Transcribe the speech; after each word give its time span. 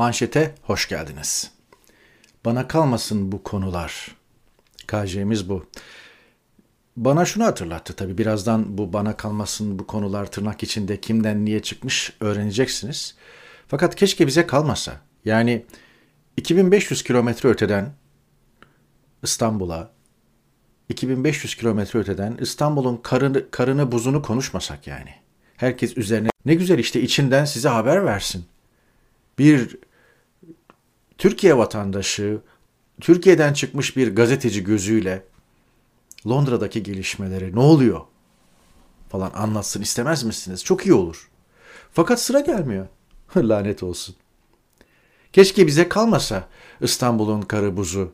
Manşete 0.00 0.54
hoş 0.62 0.88
geldiniz. 0.88 1.50
Bana 2.44 2.68
kalmasın 2.68 3.32
bu 3.32 3.42
konular. 3.42 4.16
KJ'miz 4.86 5.48
bu. 5.48 5.66
Bana 6.96 7.24
şunu 7.24 7.44
hatırlattı 7.44 7.92
tabii 7.92 8.18
birazdan 8.18 8.78
bu 8.78 8.92
bana 8.92 9.16
kalmasın 9.16 9.78
bu 9.78 9.86
konular 9.86 10.30
tırnak 10.30 10.62
içinde 10.62 11.00
kimden 11.00 11.44
niye 11.44 11.62
çıkmış 11.62 12.12
öğreneceksiniz. 12.20 13.14
Fakat 13.68 13.94
keşke 13.94 14.26
bize 14.26 14.46
kalmasa. 14.46 15.00
Yani 15.24 15.66
2500 16.36 17.02
kilometre 17.02 17.48
öteden 17.48 17.92
İstanbul'a 19.22 19.90
2500 20.88 21.54
kilometre 21.54 21.98
öteden 21.98 22.36
İstanbul'un 22.40 22.96
karını, 22.96 23.50
karını 23.50 23.92
buzunu 23.92 24.22
konuşmasak 24.22 24.86
yani. 24.86 25.14
Herkes 25.56 25.96
üzerine 25.96 26.28
ne 26.44 26.54
güzel 26.54 26.78
işte 26.78 27.00
içinden 27.00 27.44
size 27.44 27.68
haber 27.68 28.04
versin. 28.04 28.44
Bir 29.38 29.76
Türkiye 31.20 31.56
vatandaşı, 31.56 32.40
Türkiye'den 33.00 33.52
çıkmış 33.52 33.96
bir 33.96 34.14
gazeteci 34.14 34.64
gözüyle 34.64 35.24
Londra'daki 36.26 36.82
gelişmeleri 36.82 37.54
ne 37.54 37.60
oluyor 37.60 38.00
falan 39.08 39.30
anlatsın 39.34 39.82
istemez 39.82 40.24
misiniz? 40.24 40.64
Çok 40.64 40.86
iyi 40.86 40.94
olur. 40.94 41.30
Fakat 41.92 42.20
sıra 42.20 42.40
gelmiyor. 42.40 42.86
Lanet 43.36 43.82
olsun. 43.82 44.16
Keşke 45.32 45.66
bize 45.66 45.88
kalmasa 45.88 46.48
İstanbul'un 46.80 47.42
karı 47.42 47.76
buzu, 47.76 48.12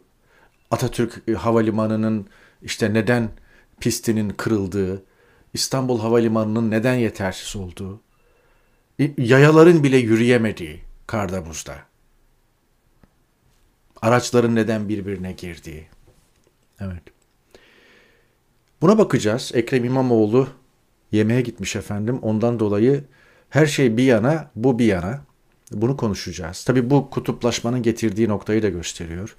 Atatürk 0.70 1.36
Havalimanı'nın 1.38 2.26
işte 2.62 2.94
neden 2.94 3.30
pistinin 3.80 4.30
kırıldığı, 4.30 5.04
İstanbul 5.54 6.00
Havalimanı'nın 6.00 6.70
neden 6.70 6.94
yetersiz 6.94 7.56
olduğu, 7.56 8.00
yayaların 9.18 9.84
bile 9.84 9.96
yürüyemediği 9.96 10.80
karda 11.06 11.46
buzda, 11.46 11.76
araçların 14.02 14.54
neden 14.54 14.88
birbirine 14.88 15.32
girdiği. 15.32 15.86
Evet. 16.80 17.02
Buna 18.80 18.98
bakacağız. 18.98 19.50
Ekrem 19.54 19.84
İmamoğlu 19.84 20.48
yemeğe 21.12 21.40
gitmiş 21.40 21.76
efendim. 21.76 22.18
Ondan 22.22 22.60
dolayı 22.60 23.04
her 23.50 23.66
şey 23.66 23.96
bir 23.96 24.02
yana, 24.02 24.50
bu 24.56 24.78
bir 24.78 24.84
yana. 24.84 25.24
Bunu 25.72 25.96
konuşacağız. 25.96 26.64
Tabii 26.64 26.90
bu 26.90 27.10
kutuplaşmanın 27.10 27.82
getirdiği 27.82 28.28
noktayı 28.28 28.62
da 28.62 28.68
gösteriyor. 28.68 29.36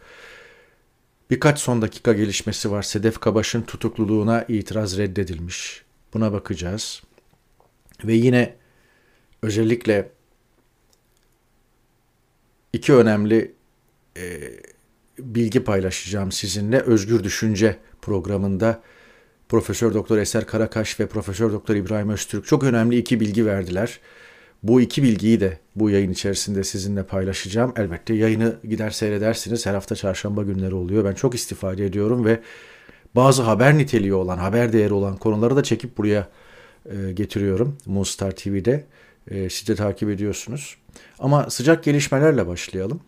Birkaç 1.29 1.59
son 1.59 1.81
dakika 1.81 2.13
gelişmesi 2.13 2.71
var. 2.71 2.81
Sedef 2.81 3.19
Kabaş'ın 3.19 3.61
tutukluluğuna 3.61 4.45
itiraz 4.47 4.97
reddedilmiş. 4.97 5.83
Buna 6.13 6.33
bakacağız. 6.33 7.03
Ve 8.03 8.13
yine 8.13 8.55
özellikle 9.41 10.11
iki 12.73 12.93
önemli 12.93 13.56
e, 14.17 14.51
bilgi 15.19 15.63
paylaşacağım 15.63 16.31
sizinle. 16.31 16.79
Özgür 16.79 17.23
Düşünce 17.23 17.77
programında 18.01 18.81
Profesör 19.49 19.93
Doktor 19.93 20.17
Eser 20.17 20.45
Karakaş 20.45 20.99
ve 20.99 21.07
Profesör 21.07 21.51
Doktor 21.51 21.75
İbrahim 21.75 22.09
Öztürk 22.09 22.45
çok 22.45 22.63
önemli 22.63 22.97
iki 22.97 23.19
bilgi 23.19 23.45
verdiler. 23.45 23.99
Bu 24.63 24.81
iki 24.81 25.03
bilgiyi 25.03 25.39
de 25.39 25.59
bu 25.75 25.89
yayın 25.89 26.11
içerisinde 26.11 26.63
sizinle 26.63 27.03
paylaşacağım. 27.03 27.73
Elbette 27.77 28.13
yayını 28.13 28.55
gider 28.63 28.89
seyredersiniz. 28.89 29.65
Her 29.65 29.73
hafta 29.73 29.95
çarşamba 29.95 30.43
günleri 30.43 30.75
oluyor. 30.75 31.05
Ben 31.05 31.13
çok 31.13 31.35
istifade 31.35 31.85
ediyorum 31.85 32.25
ve 32.25 32.39
bazı 33.15 33.41
haber 33.41 33.77
niteliği 33.77 34.13
olan, 34.13 34.37
haber 34.37 34.73
değeri 34.73 34.93
olan 34.93 35.17
konuları 35.17 35.55
da 35.55 35.63
çekip 35.63 35.97
buraya 35.97 36.27
e, 36.85 37.11
getiriyorum. 37.11 37.77
Moonstar 37.85 38.31
TV'de. 38.31 38.85
E, 39.31 39.49
siz 39.49 39.67
de 39.67 39.75
takip 39.75 40.09
ediyorsunuz. 40.09 40.77
Ama 41.19 41.49
sıcak 41.49 41.83
gelişmelerle 41.83 42.47
başlayalım. 42.47 43.01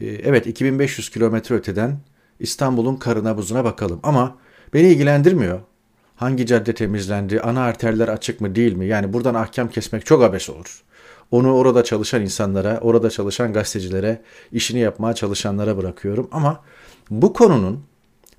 E, 0.00 0.06
evet 0.06 0.46
2500 0.46 1.10
kilometre 1.10 1.54
öteden 1.54 1.98
İstanbul'un 2.40 2.96
karına 2.96 3.36
buzuna 3.36 3.64
bakalım. 3.64 4.00
Ama 4.02 4.38
beni 4.74 4.88
ilgilendirmiyor. 4.88 5.60
Hangi 6.16 6.46
cadde 6.46 6.74
temizlendi, 6.74 7.40
ana 7.40 7.60
arterler 7.60 8.08
açık 8.08 8.40
mı 8.40 8.54
değil 8.54 8.72
mi? 8.72 8.86
Yani 8.86 9.12
buradan 9.12 9.34
ahkam 9.34 9.70
kesmek 9.70 10.06
çok 10.06 10.22
abes 10.22 10.50
olur. 10.50 10.82
Onu 11.30 11.54
orada 11.54 11.84
çalışan 11.84 12.22
insanlara, 12.22 12.78
orada 12.80 13.10
çalışan 13.10 13.52
gazetecilere, 13.52 14.22
işini 14.52 14.80
yapmaya 14.80 15.14
çalışanlara 15.14 15.76
bırakıyorum. 15.76 16.28
Ama 16.32 16.64
bu 17.10 17.32
konunun 17.32 17.84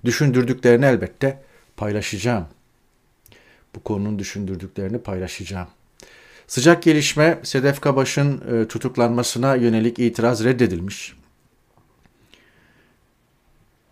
düşündürdüklerini 0.06 0.86
elbette 0.86 1.42
paylaşacağım. 1.78 2.46
Bu 3.76 3.84
konunun 3.84 4.20
düşündürdüklerini 4.20 4.98
paylaşacağım. 4.98 5.68
Sıcak 6.48 6.84
gelişme 6.84 7.40
Sedef 7.44 7.80
Kabaş'ın 7.80 8.42
e, 8.52 8.68
tutuklanmasına 8.68 9.56
yönelik 9.56 10.00
itiraz 10.00 10.44
reddedilmiş. 10.44 11.16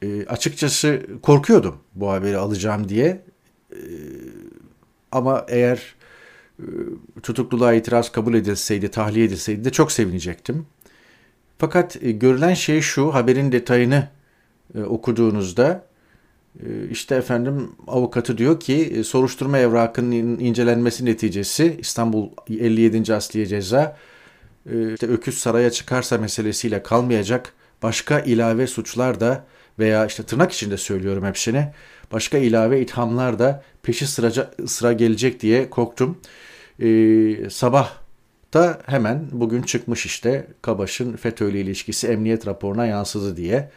E, 0.02 0.26
açıkçası 0.26 1.02
korkuyordum 1.22 1.78
bu 1.96 2.12
haberi 2.12 2.38
alacağım 2.38 2.90
diye. 2.90 3.22
E, 3.72 3.80
ama 5.12 5.46
eğer 5.50 5.96
e, 6.60 6.66
tutukluluğa 7.24 7.74
itiraz 7.74 8.12
kabul 8.12 8.34
edilseydi, 8.34 8.92
tahliye 8.92 9.26
edilseydi 9.26 9.66
de 9.66 9.72
çok 9.72 9.92
sevinecektim. 9.92 10.66
Fakat 11.58 12.04
e, 12.04 12.12
görülen 12.12 12.54
şey 12.54 12.82
şu, 12.82 13.14
haberin 13.14 13.52
detayını 13.52 14.08
e, 14.76 14.82
okuduğunuzda 14.82 15.86
e, 16.60 16.90
işte 16.90 17.16
efendim 17.16 17.72
avukatı 17.88 18.38
diyor 18.38 18.60
ki 18.60 18.76
e, 18.76 19.04
soruşturma 19.04 19.58
evrakının 19.58 20.40
incelenmesi 20.40 21.06
neticesi 21.06 21.78
İstanbul 21.80 22.30
57. 22.50 23.14
Asliye 23.14 23.46
Ceza 23.46 23.98
e, 24.72 24.94
işte 24.94 25.08
öküz 25.08 25.38
saraya 25.38 25.70
çıkarsa 25.70 26.18
meselesiyle 26.18 26.84
kalmayacak 26.84 27.54
başka 27.84 28.20
ilave 28.20 28.68
suçlar 28.68 29.20
da 29.20 29.46
veya 29.80 30.06
işte 30.06 30.24
tırnak 30.24 30.52
içinde 30.52 30.78
söylüyorum 30.78 31.26
hepsini 31.26 31.68
başka 32.12 32.38
ilave 32.38 32.82
ithamlar 32.82 33.40
da 33.40 33.64
peşi 33.84 34.08
sıraca, 34.08 34.52
sıra 34.66 34.94
gelecek 34.94 35.42
diye 35.42 35.70
korktum. 35.70 36.18
Ee, 36.80 37.50
sabah 37.50 37.92
da 38.54 38.82
hemen 38.86 39.28
bugün 39.32 39.62
çıkmış 39.62 40.06
işte 40.06 40.48
Kabaş'ın 40.62 41.16
FETÖ 41.16 41.50
ile 41.50 41.62
ilişkisi 41.62 42.08
emniyet 42.08 42.48
raporuna 42.48 42.86
yansıdı 42.86 43.38
diye. 43.38 43.72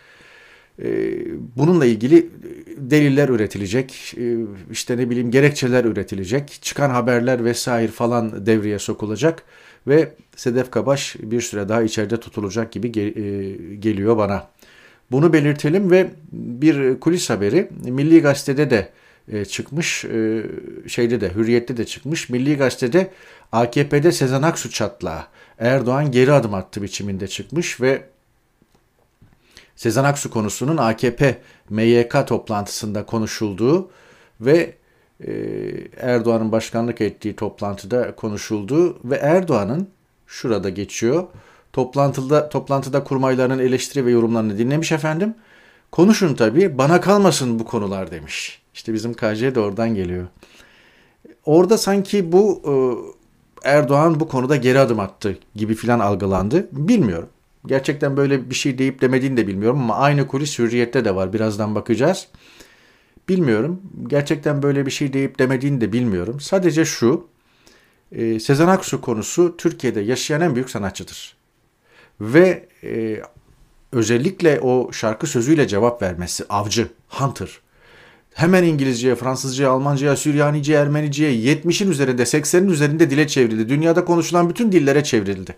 Ee, 0.83 1.11
bununla 1.57 1.87
ilgili 1.87 2.31
deliller 2.77 3.29
üretilecek, 3.29 4.15
ee, 4.19 4.37
işte 4.71 4.97
ne 4.97 5.11
bileyim 5.11 5.31
gerekçeler 5.31 5.85
üretilecek, 5.85 6.59
çıkan 6.63 6.91
haberler 6.91 7.45
vesaire 7.45 7.93
falan 7.93 8.47
devreye 8.47 8.79
sokulacak 8.79 9.43
ve 9.87 10.15
Sedef 10.37 10.71
Kabaş 10.71 11.17
bir 11.21 11.41
süre 11.41 11.69
daha 11.69 11.83
içeride 11.83 12.17
tutulacak 12.21 12.73
gibi 12.73 12.87
e, 12.87 13.11
geliyor 13.75 14.17
bana. 14.17 14.49
Bunu 15.11 15.33
belirtelim 15.33 15.91
ve 15.91 16.11
bir 16.33 17.01
kulis 17.01 17.31
haberi 17.31 17.69
Milli 17.85 18.23
Gazete'de 18.23 18.71
de 18.71 18.89
e, 19.33 19.45
çıkmış, 19.45 20.05
e, 20.05 20.43
şeyde 20.87 21.21
de 21.21 21.35
Hürriyet'te 21.35 21.77
de 21.77 21.87
çıkmış. 21.87 22.29
Milli 22.29 22.57
Gazete'de 22.57 23.11
AKP'de 23.53 24.13
Sezen 24.13 24.43
Aksu 24.43 24.71
çatlağı 24.71 25.23
Erdoğan 25.59 26.11
geri 26.11 26.33
adım 26.33 26.55
attı 26.55 26.83
biçiminde 26.83 27.29
çıkmış 27.29 27.81
ve 27.81 28.03
Sezen 29.77 30.05
Aksu 30.05 30.31
konusunun 30.31 30.77
AKP 30.77 31.39
MYK 31.71 32.27
toplantısında 32.27 33.07
konuşulduğu 33.07 33.91
ve 34.41 34.75
e, 35.27 35.33
Erdoğan'ın 35.97 36.53
başkanlık 36.53 37.01
ettiği 37.01 37.37
toplantıda 37.37 38.15
konuşulduğu 38.17 39.11
ve 39.11 39.17
Erdoğan'ın 39.17 39.89
şurada 40.27 40.69
geçiyor 40.69 41.27
Toplantıda, 41.79 42.49
toplantıda 42.49 43.05
kurmaylarının 43.05 43.59
eleştiri 43.59 44.07
ve 44.07 44.11
yorumlarını 44.11 44.59
dinlemiş 44.59 44.93
efendim. 44.93 45.35
Konuşun 45.93 46.35
tabii 46.35 46.79
bana 46.79 47.01
kalmasın 47.01 47.59
bu 47.59 47.65
konular 47.65 48.11
demiş. 48.11 48.63
İşte 48.75 48.95
bizim 48.95 49.15
KC 49.15 49.55
de 49.55 49.61
oradan 49.61 49.95
geliyor. 49.95 50.27
Orada 51.45 51.79
sanki 51.79 52.33
bu 52.33 52.63
e, 53.65 53.69
Erdoğan 53.71 54.21
bu 54.21 54.29
konuda 54.29 54.57
geri 54.57 54.79
adım 54.79 55.01
attı 55.01 55.39
gibi 55.55 55.75
filan 55.75 56.01
algılandı. 56.01 56.69
Bilmiyorum. 56.73 57.29
Gerçekten 57.67 58.17
böyle 58.17 58.51
bir 58.51 58.55
şey 58.55 58.79
deyip 58.79 59.01
demediğini 59.01 59.37
de 59.37 59.47
bilmiyorum 59.47 59.81
ama 59.81 59.97
aynı 59.97 60.27
kulis 60.27 60.59
hürriyette 60.59 61.05
de 61.05 61.15
var. 61.15 61.33
Birazdan 61.33 61.75
bakacağız. 61.75 62.29
Bilmiyorum. 63.29 63.83
Gerçekten 64.07 64.63
böyle 64.63 64.87
bir 64.87 64.91
şey 64.91 65.13
deyip 65.13 65.39
demediğini 65.39 65.81
de 65.81 65.93
bilmiyorum. 65.93 66.41
Sadece 66.41 66.85
şu. 66.85 67.27
E, 68.13 68.41
Sezen 68.41 68.69
Aksu 68.69 69.01
konusu 69.01 69.57
Türkiye'de 69.57 70.01
yaşayan 70.01 70.41
en 70.41 70.55
büyük 70.55 70.71
sanatçıdır 70.71 71.38
ve 72.21 72.69
e, 72.85 73.23
özellikle 73.93 74.61
o 74.61 74.93
şarkı 74.93 75.27
sözüyle 75.27 75.69
cevap 75.69 76.03
vermesi 76.03 76.45
avcı, 76.49 76.89
hunter. 77.09 77.61
Hemen 78.35 78.65
İngilizceye, 78.65 79.15
Fransızcaya, 79.15 79.71
Almancaya, 79.71 80.17
Süryanice'ye, 80.17 80.79
Ermenici'ye 80.79 81.55
70'in 81.55 81.91
üzerinde, 81.91 82.23
80'in 82.23 82.69
üzerinde 82.69 83.11
dile 83.11 83.27
çevrildi. 83.29 83.69
Dünyada 83.69 84.05
konuşulan 84.05 84.49
bütün 84.49 84.73
dillere 84.73 85.05
çevrildi. 85.05 85.57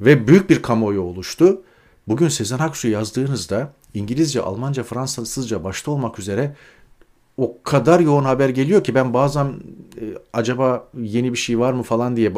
Ve 0.00 0.28
büyük 0.28 0.50
bir 0.50 0.62
kamuoyu 0.62 1.00
oluştu. 1.00 1.62
Bugün 2.08 2.28
Sezen 2.28 2.58
Aksu 2.58 2.88
yazdığınızda 2.88 3.72
İngilizce, 3.94 4.40
Almanca, 4.40 4.82
Fransızca 4.82 5.64
başta 5.64 5.90
olmak 5.90 6.18
üzere 6.18 6.56
o 7.36 7.62
kadar 7.62 8.00
yoğun 8.00 8.24
haber 8.24 8.48
geliyor 8.48 8.84
ki 8.84 8.94
ben 8.94 9.14
bazen 9.14 9.46
e, 9.46 10.04
acaba 10.32 10.88
yeni 10.98 11.32
bir 11.32 11.38
şey 11.38 11.58
var 11.58 11.72
mı 11.72 11.82
falan 11.82 12.16
diye 12.16 12.32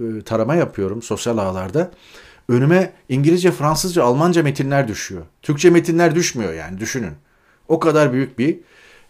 e, 0.00 0.22
tarama 0.24 0.54
yapıyorum 0.54 1.02
sosyal 1.02 1.38
ağlarda. 1.38 1.90
Önüme 2.48 2.92
İngilizce, 3.08 3.52
Fransızca, 3.52 4.04
Almanca 4.04 4.42
metinler 4.42 4.88
düşüyor. 4.88 5.22
Türkçe 5.42 5.70
metinler 5.70 6.14
düşmüyor 6.14 6.52
yani 6.52 6.80
düşünün. 6.80 7.12
O 7.68 7.78
kadar 7.78 8.12
büyük 8.12 8.38
bir 8.38 8.58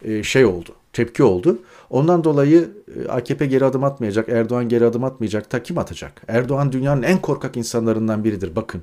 e, 0.03 0.23
şey 0.23 0.45
oldu, 0.45 0.75
tepki 0.93 1.23
oldu. 1.23 1.59
Ondan 1.89 2.23
dolayı 2.23 2.69
e, 2.95 3.07
AKP 3.07 3.45
geri 3.45 3.65
adım 3.65 3.83
atmayacak, 3.83 4.29
Erdoğan 4.29 4.69
geri 4.69 4.85
adım 4.85 5.03
atmayacak. 5.03 5.49
Ta 5.49 5.63
kim 5.63 5.77
atacak? 5.77 6.21
Erdoğan 6.27 6.71
dünyanın 6.71 7.03
en 7.03 7.21
korkak 7.21 7.57
insanlarından 7.57 8.23
biridir 8.23 8.55
bakın. 8.55 8.81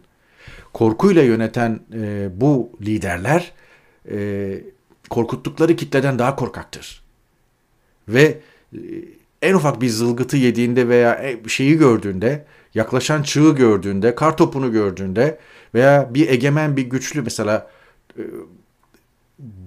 Korkuyla 0.72 1.22
yöneten 1.22 1.80
e, 1.94 2.28
bu 2.34 2.70
liderler 2.82 3.52
korkuttukları 5.10 5.76
kitleden 5.76 6.18
daha 6.18 6.36
korkaktır. 6.36 7.02
Ve 8.08 8.38
en 9.42 9.54
ufak 9.54 9.80
bir 9.80 9.88
zılgıtı 9.88 10.36
yediğinde 10.36 10.88
veya 10.88 11.36
şeyi 11.48 11.78
gördüğünde, 11.78 12.44
yaklaşan 12.76 13.22
çığı 13.22 13.54
gördüğünde, 13.54 14.14
kar 14.14 14.36
topunu 14.36 14.72
gördüğünde 14.72 15.38
veya 15.74 16.14
bir 16.14 16.28
egemen 16.28 16.76
bir 16.76 16.82
güçlü 16.82 17.22
mesela 17.22 17.70
e, 18.18 18.22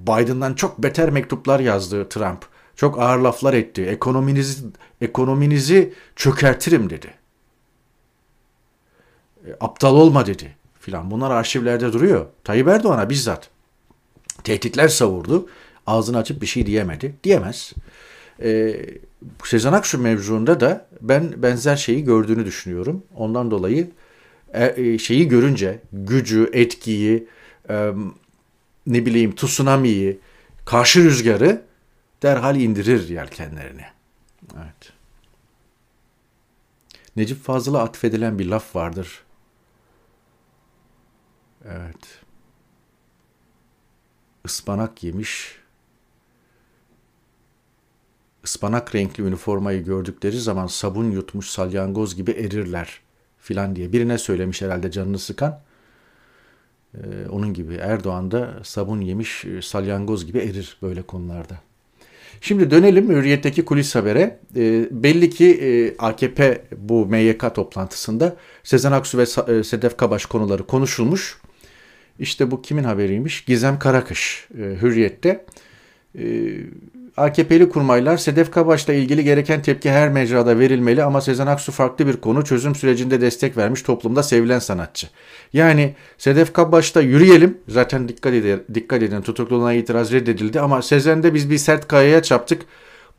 Biden'dan 0.08 0.54
çok 0.54 0.84
beter 0.84 1.10
mektuplar 1.10 1.60
yazdı 1.60 2.10
Trump. 2.10 2.46
Çok 2.76 3.00
ağır 3.00 3.20
laflar 3.20 3.54
etti. 3.54 3.86
Ekonominizi 3.86 4.66
ekonominizi 5.02 5.94
çökertirim 6.16 6.90
dedi. 6.90 7.14
Aptal 9.60 9.96
olma 9.96 10.26
dedi 10.26 10.56
filan. 10.80 11.12
Bunlar 11.12 11.32
arşivlerde 11.32 11.94
duruyor. 11.94 12.26
Tayyip 12.44 12.68
Erdoğan'a 12.68 13.10
bizzat 13.10 13.50
tehditler 14.44 14.88
savurdu. 14.88 15.50
Ağzını 15.88 16.18
açıp 16.18 16.42
bir 16.42 16.48
şey 16.48 16.66
diyemedi. 16.66 17.16
Diyemez. 17.24 17.74
Ee, 18.42 18.76
Sezen 19.44 19.74
Aksu 19.74 19.98
mevzuunda 19.98 20.60
da 20.60 20.88
ben 21.02 21.44
benzer 21.44 21.76
şeyi 21.76 22.04
gördüğünü 22.04 22.46
düşünüyorum. 22.46 23.04
Ondan 23.16 23.52
dolayı 23.52 23.92
e, 24.54 24.98
şeyi 24.98 25.28
görünce 25.28 25.82
gücü, 25.94 26.50
etkiyi, 26.54 27.28
e, 27.70 27.92
ne 28.88 29.06
bileyim 29.06 29.36
tsunami'yi, 29.36 30.20
karşı 30.66 31.04
rüzgarı 31.04 31.66
derhal 32.24 32.56
indirir 32.56 33.10
yelkenlerini. 33.10 33.86
Evet. 34.56 34.94
Necip 37.16 37.44
Fazıl'a 37.44 37.84
atfedilen 37.84 38.40
bir 38.40 38.46
laf 38.46 38.76
vardır. 38.76 39.24
Evet. 41.66 42.22
Ispanak 44.46 45.04
yemiş, 45.04 45.60
ıspanak 48.50 48.96
renkli 48.96 49.24
üniformayı 49.24 49.84
gördükleri 49.84 50.40
zaman 50.40 50.68
sabun 50.68 51.12
yutmuş 51.12 51.50
salyangoz 51.50 52.16
gibi 52.16 52.32
erirler 52.32 53.00
filan 53.38 53.76
diye 53.76 53.94
birine 53.94 54.18
söylemiş 54.18 54.62
herhalde 54.62 54.92
canını 54.92 55.20
sıkan. 55.20 55.62
Ee, 56.96 57.00
onun 57.30 57.54
gibi 57.54 57.76
Erdoğan 57.76 58.32
da 58.32 58.60
sabun 58.64 59.02
yemiş 59.02 59.46
e, 59.46 59.62
salyangoz 59.62 60.26
gibi 60.26 60.40
erir 60.40 60.78
böyle 60.82 61.02
konularda. 61.02 61.56
Şimdi 62.42 62.72
dönelim 62.72 63.10
Hürriyet'teki 63.10 63.66
kulis 63.66 63.96
habere. 63.96 64.40
E, 64.56 64.88
belli 64.92 65.30
ki 65.30 65.46
e, 65.46 65.98
AKP 65.98 66.66
bu 66.78 67.06
MYK 67.06 67.56
toplantısında 67.56 68.36
Sezen 68.64 68.92
Aksu 68.92 69.18
ve 69.18 69.54
e, 69.54 69.64
Sedef 69.64 69.98
Kabaş 69.98 70.26
konuları 70.26 70.68
konuşulmuş. 70.68 71.38
İşte 72.20 72.52
bu 72.52 72.62
kimin 72.62 72.84
haberiymiş? 72.84 73.46
Gizem 73.46 73.80
Karakış 73.80 74.48
e, 74.58 74.62
Hürriyet'te. 74.82 75.46
E, 76.20 76.24
AKP'li 77.20 77.70
kurmaylar 77.70 78.18
Sedef 78.18 78.52
Kabaş'la 78.52 78.94
ilgili 78.94 79.24
gereken 79.24 79.62
tepki 79.62 79.92
her 79.92 80.10
mecrada 80.10 80.60
verilmeli 80.60 81.04
ama 81.04 81.22
Sezen 81.22 81.48
Aksu 81.48 81.72
farklı 81.72 82.08
bir 82.08 82.18
konu 82.18 82.44
çözüm 82.44 82.76
sürecinde 82.76 83.22
destek 83.22 83.58
vermiş 83.58 83.82
toplumda 83.82 84.24
sevilen 84.24 84.60
sanatçı. 84.60 85.08
Yani 85.54 85.96
Sedef 86.18 86.54
Kabaş'ta 86.54 87.02
yürüyelim 87.02 87.58
zaten 87.68 88.10
dikkat 88.10 88.34
edin, 88.34 88.64
dikkat 88.74 89.04
edin 89.04 89.22
tutukluluğuna 89.22 89.74
itiraz 89.74 90.12
reddedildi 90.12 90.60
ama 90.60 90.82
Sezen'de 90.82 91.34
biz 91.34 91.50
bir 91.50 91.58
sert 91.58 91.88
kayaya 91.88 92.24
çaptık 92.24 92.62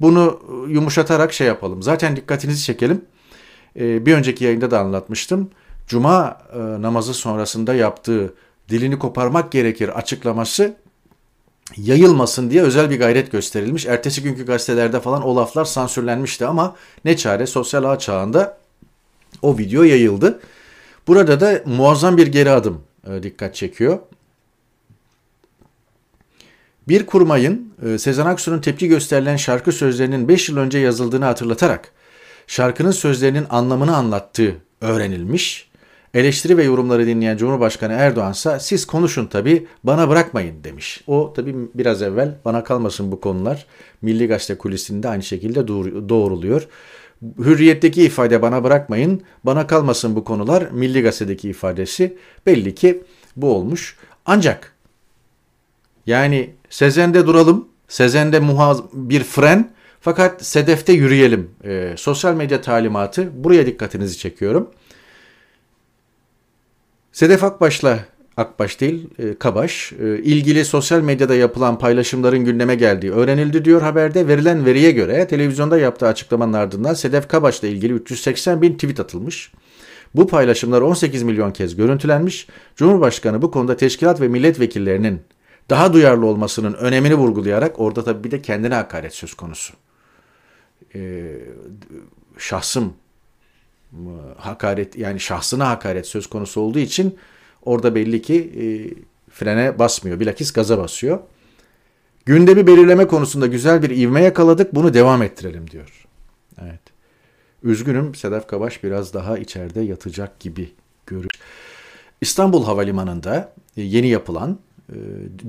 bunu 0.00 0.40
yumuşatarak 0.68 1.32
şey 1.32 1.46
yapalım 1.46 1.82
zaten 1.82 2.16
dikkatinizi 2.16 2.64
çekelim. 2.64 3.04
Ee, 3.76 4.06
bir 4.06 4.14
önceki 4.14 4.44
yayında 4.44 4.70
da 4.70 4.80
anlatmıştım. 4.80 5.50
Cuma 5.86 6.38
e, 6.52 6.58
namazı 6.58 7.14
sonrasında 7.14 7.74
yaptığı 7.74 8.34
dilini 8.68 8.98
koparmak 8.98 9.52
gerekir 9.52 9.88
açıklaması 9.88 10.76
yayılmasın 11.76 12.50
diye 12.50 12.62
özel 12.62 12.90
bir 12.90 12.98
gayret 12.98 13.32
gösterilmiş. 13.32 13.86
Ertesi 13.86 14.22
günkü 14.22 14.46
gazetelerde 14.46 15.00
falan 15.00 15.22
o 15.22 15.36
laflar 15.36 15.64
sansürlenmişti 15.64 16.46
ama 16.46 16.76
ne 17.04 17.16
çare 17.16 17.46
sosyal 17.46 17.84
ağ 17.84 17.98
çağında 17.98 18.58
o 19.42 19.58
video 19.58 19.82
yayıldı. 19.82 20.40
Burada 21.06 21.40
da 21.40 21.62
muazzam 21.64 22.16
bir 22.16 22.26
geri 22.26 22.50
adım 22.50 22.82
e, 23.06 23.22
dikkat 23.22 23.54
çekiyor. 23.54 23.98
Bir 26.88 27.06
kurmayın 27.06 27.74
e, 27.86 27.98
Sezen 27.98 28.26
Aksu'nun 28.26 28.60
tepki 28.60 28.88
gösterilen 28.88 29.36
şarkı 29.36 29.72
sözlerinin 29.72 30.28
5 30.28 30.48
yıl 30.48 30.56
önce 30.56 30.78
yazıldığını 30.78 31.24
hatırlatarak 31.24 31.92
şarkının 32.46 32.90
sözlerinin 32.90 33.46
anlamını 33.50 33.96
anlattığı 33.96 34.56
öğrenilmiş 34.80 35.69
Eleştiri 36.14 36.56
ve 36.56 36.64
yorumları 36.64 37.06
dinleyen 37.06 37.36
Cumhurbaşkanı 37.36 37.92
Erdoğan 37.92 38.32
ise 38.32 38.58
siz 38.60 38.84
konuşun 38.86 39.26
tabi 39.26 39.66
bana 39.84 40.08
bırakmayın 40.08 40.64
demiş. 40.64 41.02
O 41.06 41.32
tabi 41.36 41.54
biraz 41.74 42.02
evvel 42.02 42.38
bana 42.44 42.64
kalmasın 42.64 43.12
bu 43.12 43.20
konular 43.20 43.66
Milli 44.02 44.26
Gazete 44.26 44.58
kulisinde 44.58 45.08
aynı 45.08 45.22
şekilde 45.22 45.68
doğruluyor. 46.08 46.68
Hürriyetteki 47.38 48.02
ifade 48.02 48.42
bana 48.42 48.64
bırakmayın, 48.64 49.22
bana 49.44 49.66
kalmasın 49.66 50.16
bu 50.16 50.24
konular 50.24 50.68
Milli 50.70 51.02
Gazete'deki 51.02 51.48
ifadesi 51.48 52.16
belli 52.46 52.74
ki 52.74 53.02
bu 53.36 53.54
olmuş. 53.54 53.96
Ancak 54.26 54.74
yani 56.06 56.50
Sezen'de 56.70 57.26
duralım, 57.26 57.68
Sezen'de 57.88 58.40
muhaz 58.40 58.82
bir 58.92 59.24
fren 59.24 59.70
fakat 60.00 60.46
Sedef'te 60.46 60.92
yürüyelim. 60.92 61.50
E, 61.64 61.94
sosyal 61.96 62.34
medya 62.34 62.60
talimatı 62.60 63.44
buraya 63.44 63.66
dikkatinizi 63.66 64.18
çekiyorum. 64.18 64.70
Sedef 67.12 67.44
Akbaş'la 67.44 68.04
Akbaş 68.36 68.80
değil, 68.80 69.08
e, 69.18 69.34
Kabaş, 69.34 69.92
e, 69.92 70.18
ilgili 70.18 70.64
sosyal 70.64 71.00
medyada 71.00 71.34
yapılan 71.34 71.78
paylaşımların 71.78 72.44
gündeme 72.44 72.74
geldiği 72.74 73.12
öğrenildi 73.12 73.64
diyor 73.64 73.82
haberde. 73.82 74.28
Verilen 74.28 74.66
veriye 74.66 74.90
göre 74.90 75.26
televizyonda 75.26 75.78
yaptığı 75.78 76.06
açıklamanın 76.06 76.52
ardından 76.52 76.94
Sedef 76.94 77.28
Kabaş'la 77.28 77.68
ilgili 77.68 77.92
380 77.92 78.62
bin 78.62 78.74
tweet 78.74 79.00
atılmış. 79.00 79.52
Bu 80.14 80.26
paylaşımlar 80.26 80.80
18 80.80 81.22
milyon 81.22 81.50
kez 81.50 81.76
görüntülenmiş. 81.76 82.46
Cumhurbaşkanı 82.76 83.42
bu 83.42 83.50
konuda 83.50 83.76
teşkilat 83.76 84.20
ve 84.20 84.28
milletvekillerinin 84.28 85.20
daha 85.70 85.92
duyarlı 85.92 86.26
olmasının 86.26 86.72
önemini 86.72 87.14
vurgulayarak 87.14 87.80
orada 87.80 88.04
tabii 88.04 88.24
bir 88.24 88.30
de 88.30 88.42
kendine 88.42 88.74
hakaret 88.74 89.14
söz 89.14 89.34
konusu. 89.34 89.74
Ee, 90.94 91.36
şahsım 92.38 92.94
hakaret 94.36 94.96
yani 94.96 95.20
şahsına 95.20 95.68
hakaret 95.68 96.06
söz 96.06 96.26
konusu 96.26 96.60
olduğu 96.60 96.78
için 96.78 97.18
orada 97.64 97.94
belli 97.94 98.22
ki 98.22 98.34
e, 98.34 98.64
frene 99.30 99.78
basmıyor. 99.78 100.20
Bilakis 100.20 100.52
gaza 100.52 100.78
basıyor. 100.78 101.18
Gündemi 102.26 102.66
belirleme 102.66 103.06
konusunda 103.06 103.46
güzel 103.46 103.82
bir 103.82 103.90
ivme 103.90 104.22
yakaladık. 104.22 104.74
Bunu 104.74 104.94
devam 104.94 105.22
ettirelim 105.22 105.70
diyor. 105.70 106.06
Evet. 106.62 106.80
Üzgünüm 107.62 108.14
Sedef 108.14 108.46
Kabaş 108.46 108.84
biraz 108.84 109.14
daha 109.14 109.38
içeride 109.38 109.80
yatacak 109.80 110.40
gibi 110.40 110.70
görünüyor. 111.06 111.30
İstanbul 112.20 112.64
Havalimanı'nda 112.64 113.52
e, 113.76 113.82
yeni 113.82 114.08
yapılan 114.08 114.58
e, 114.88 114.96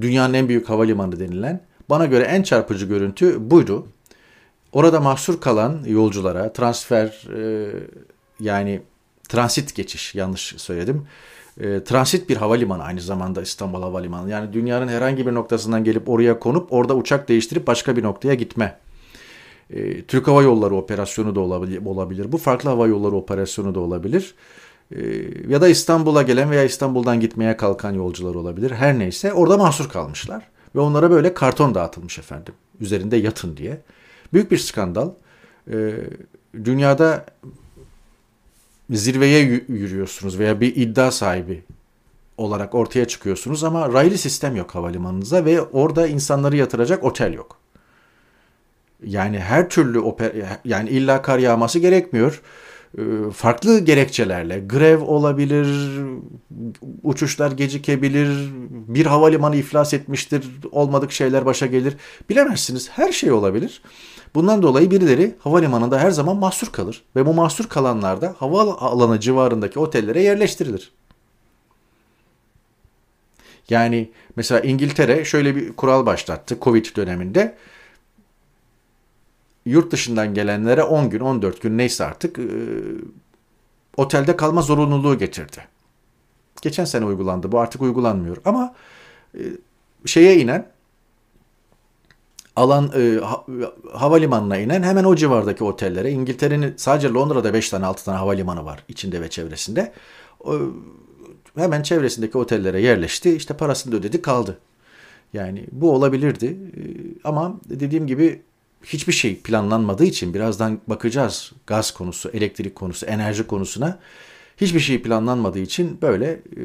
dünyanın 0.02 0.34
en 0.34 0.50
büyük 0.50 0.70
havalimanı 0.70 1.20
denilen 1.20 1.62
bana 1.90 2.06
göre 2.06 2.24
en 2.24 2.44
çarpıcı 2.44 2.86
görüntü 2.86 3.52
buydu. 3.52 3.88
Orada 4.72 5.02
mahsur 5.02 5.42
kalan 5.42 5.84
yolculara 5.86 6.54
transfer 6.54 7.28
e, 7.38 7.72
yani 8.42 8.82
transit 9.30 9.76
geçiş 9.76 10.16
yanlış 10.16 10.54
söyledim. 10.58 11.08
E, 11.60 11.84
transit 11.84 12.30
bir 12.30 12.38
havalimanı 12.38 12.84
aynı 12.84 13.02
zamanda 13.02 13.42
İstanbul 13.42 13.82
Havalimanı. 13.82 14.30
Yani 14.30 14.54
dünyanın 14.54 14.88
herhangi 14.88 15.28
bir 15.28 15.34
noktasından 15.34 15.84
gelip 15.84 16.10
oraya 16.10 16.40
konup 16.40 16.74
orada 16.74 16.96
uçak 16.96 17.30
değiştirip 17.30 17.68
başka 17.68 17.96
bir 17.96 18.04
noktaya 18.04 18.34
gitme. 18.34 18.80
E, 19.70 20.02
Türk 20.02 20.28
Hava 20.28 20.44
Yolları 20.44 20.76
operasyonu 20.76 21.36
da 21.36 21.40
olabilir. 21.40 21.86
olabilir. 21.86 22.32
Bu 22.32 22.38
farklı 22.38 22.70
hava 22.70 22.88
yolları 22.88 23.16
operasyonu 23.16 23.76
da 23.76 23.80
olabilir. 23.80 24.36
E, 24.96 25.02
ya 25.48 25.62
da 25.62 25.68
İstanbul'a 25.68 26.22
gelen 26.22 26.52
veya 26.52 26.64
İstanbul'dan 26.64 27.20
gitmeye 27.20 27.58
kalkan 27.58 27.94
yolcular 27.94 28.36
olabilir. 28.36 28.72
Her 28.72 29.00
neyse 29.00 29.34
orada 29.34 29.58
mahsur 29.58 29.90
kalmışlar. 29.90 30.48
Ve 30.76 30.80
onlara 30.80 31.12
böyle 31.12 31.34
karton 31.34 31.76
dağıtılmış 31.76 32.20
efendim. 32.20 32.54
Üzerinde 32.80 33.18
yatın 33.18 33.58
diye. 33.58 33.82
Büyük 34.34 34.52
bir 34.52 34.58
skandal. 34.58 35.10
E, 35.72 35.94
dünyada 36.64 37.26
zirveye 38.92 39.64
yürüyorsunuz 39.68 40.40
veya 40.40 40.62
bir 40.62 40.76
iddia 40.76 41.12
sahibi 41.12 41.64
olarak 42.38 42.76
ortaya 42.76 43.08
çıkıyorsunuz 43.08 43.64
ama 43.64 43.94
raylı 43.94 44.18
sistem 44.18 44.56
yok 44.56 44.76
havalimanınıza 44.76 45.46
ve 45.46 45.62
orada 45.62 46.08
insanları 46.08 46.58
yatıracak 46.58 47.04
otel 47.04 47.34
yok. 47.34 47.58
Yani 49.04 49.40
her 49.40 49.70
türlü 49.70 50.00
oper 50.00 50.32
yani 50.66 50.90
illa 50.90 51.22
kar 51.22 51.40
yağması 51.40 51.80
gerekmiyor. 51.80 52.42
E, 52.98 53.32
farklı 53.34 53.80
gerekçelerle 53.80 54.60
grev 54.60 55.02
olabilir, 55.02 55.68
uçuşlar 57.04 57.52
gecikebilir, 57.52 58.52
bir 58.70 59.06
havalimanı 59.06 59.56
iflas 59.56 59.94
etmiştir, 59.94 60.46
olmadık 60.72 61.12
şeyler 61.12 61.46
başa 61.46 61.66
gelir. 61.66 61.98
Bilemezsiniz 62.30 62.90
her 62.90 63.12
şey 63.12 63.32
olabilir. 63.32 63.82
Bundan 64.36 64.62
dolayı 64.62 64.92
birileri 64.92 65.36
havalimanında 65.40 66.00
her 66.00 66.12
zaman 66.12 66.38
mahsur 66.38 66.68
kalır 66.68 67.04
ve 67.16 67.26
bu 67.26 67.34
mahsur 67.34 67.68
kalanlar 67.70 68.22
da 68.22 68.36
havaalanı 68.38 69.20
civarındaki 69.20 69.80
otellere 69.80 70.22
yerleştirilir. 70.22 70.92
Yani 73.70 74.12
mesela 74.36 74.62
İngiltere 74.62 75.26
şöyle 75.26 75.56
bir 75.56 75.74
kural 75.74 76.06
başlattı 76.06 76.58
Covid 76.62 76.86
döneminde. 76.96 77.56
Yurt 79.66 79.92
dışından 79.92 80.34
gelenlere 80.34 80.84
10 80.84 81.10
gün, 81.10 81.20
14 81.20 81.62
gün 81.62 81.78
neyse 81.78 82.06
artık 82.06 82.40
e, 82.40 82.44
otelde 83.98 84.36
kalma 84.36 84.62
zorunluluğu 84.62 85.18
getirdi. 85.18 85.58
Geçen 86.62 86.86
sene 86.86 87.06
uygulandı. 87.06 87.52
Bu 87.52 87.60
artık 87.60 87.82
uygulanmıyor. 87.82 88.38
Ama 88.46 88.74
e, 89.36 89.42
şeye 90.06 90.40
inen 90.40 90.72
alan 92.56 92.92
e, 92.96 93.20
ha, 93.20 93.46
havalimanına 93.94 94.58
inen 94.58 94.84
hemen 94.84 95.04
o 95.04 95.16
civardaki 95.16 95.64
otellere 95.64 96.12
İngiltere'nin 96.12 96.74
sadece 96.78 97.10
Londra'da 97.10 97.54
5 97.54 97.70
tane 97.70 97.86
6 97.86 98.06
tane 98.06 98.18
havalimanı 98.18 98.66
var 98.66 98.84
içinde 98.88 99.22
ve 99.22 99.30
çevresinde. 99.30 99.94
E, 100.46 100.54
hemen 101.56 101.84
çevresindeki 101.84 102.38
otellere 102.38 102.82
yerleşti. 102.82 103.36
İşte 103.36 103.54
parasını 103.54 103.94
da 103.94 103.98
ödedi 103.98 104.22
kaldı. 104.22 104.58
Yani 105.34 105.66
bu 105.72 105.92
olabilirdi. 105.92 106.46
E, 106.46 106.82
ama 107.24 107.60
dediğim 107.70 108.08
gibi 108.08 108.42
hiçbir 108.84 109.14
şey 109.14 109.38
planlanmadığı 109.38 110.06
için 110.06 110.34
birazdan 110.34 110.80
bakacağız 110.88 111.52
gaz 111.68 111.92
konusu, 111.92 112.30
elektrik 112.30 112.76
konusu, 112.76 113.06
enerji 113.06 113.48
konusuna. 113.48 114.00
Hiçbir 114.58 114.80
şey 114.80 115.02
planlanmadığı 115.02 115.60
için 115.60 116.02
böyle 116.02 116.32
e, 116.32 116.62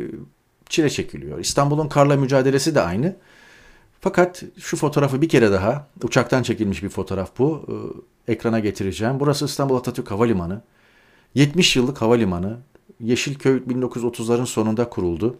çile 0.69 0.91
çekiliyor. 0.91 1.39
İstanbul'un 1.39 1.89
karla 1.89 2.17
mücadelesi 2.17 2.75
de 2.75 2.81
aynı. 2.81 3.17
Fakat 4.01 4.43
şu 4.59 4.77
fotoğrafı 4.77 5.23
bir 5.23 5.29
kere 5.29 5.53
daha, 5.53 5.89
uçaktan 6.03 6.43
çekilmiş 6.43 6.83
bir 6.83 6.89
fotoğraf 6.89 7.39
bu, 7.39 7.67
e, 8.29 8.33
ekrana 8.33 8.59
getireceğim. 8.59 9.21
Burası 9.21 9.45
İstanbul 9.45 9.77
Atatürk 9.77 10.11
Havalimanı. 10.11 10.63
70 11.35 11.77
yıllık 11.77 12.03
havalimanı. 12.03 12.59
Yeşilköy 13.01 13.57
1930'ların 13.57 14.47
sonunda 14.47 14.89
kuruldu. 14.89 15.37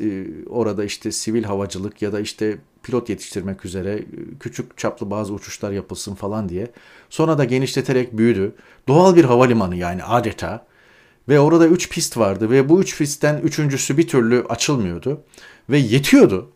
E, 0.00 0.26
orada 0.48 0.84
işte 0.84 1.12
sivil 1.12 1.44
havacılık 1.44 2.02
ya 2.02 2.12
da 2.12 2.20
işte 2.20 2.58
pilot 2.82 3.08
yetiştirmek 3.08 3.64
üzere 3.64 3.94
e, 3.94 4.04
küçük 4.40 4.78
çaplı 4.78 5.10
bazı 5.10 5.32
uçuşlar 5.32 5.70
yapılsın 5.70 6.14
falan 6.14 6.48
diye. 6.48 6.70
Sonra 7.10 7.38
da 7.38 7.44
genişleterek 7.44 8.18
büyüdü. 8.18 8.54
Doğal 8.88 9.16
bir 9.16 9.24
havalimanı 9.24 9.76
yani 9.76 10.04
adeta. 10.04 10.66
Ve 11.28 11.40
orada 11.40 11.66
3 11.66 11.90
pist 11.90 12.18
vardı 12.18 12.50
ve 12.50 12.68
bu 12.68 12.80
3 12.80 12.92
üç 12.92 12.98
pistten 12.98 13.38
üçüncüsü 13.38 13.98
bir 13.98 14.08
türlü 14.08 14.44
açılmıyordu. 14.48 15.20
Ve 15.70 15.78
yetiyordu. 15.78 16.50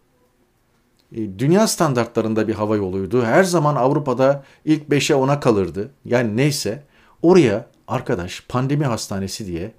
E, 1.12 1.38
dünya 1.38 1.66
standartlarında 1.66 2.48
bir 2.48 2.54
hava 2.54 2.76
yoluydu. 2.76 3.24
Her 3.24 3.44
zaman 3.44 3.76
Avrupa'da 3.76 4.44
ilk 4.64 4.82
5'e 4.88 5.16
10'a 5.16 5.40
kalırdı. 5.40 5.90
Yani 6.04 6.36
neyse 6.36 6.82
oraya 7.22 7.66
arkadaş 7.88 8.44
pandemi 8.48 8.84
hastanesi 8.84 9.46
diye 9.46 9.72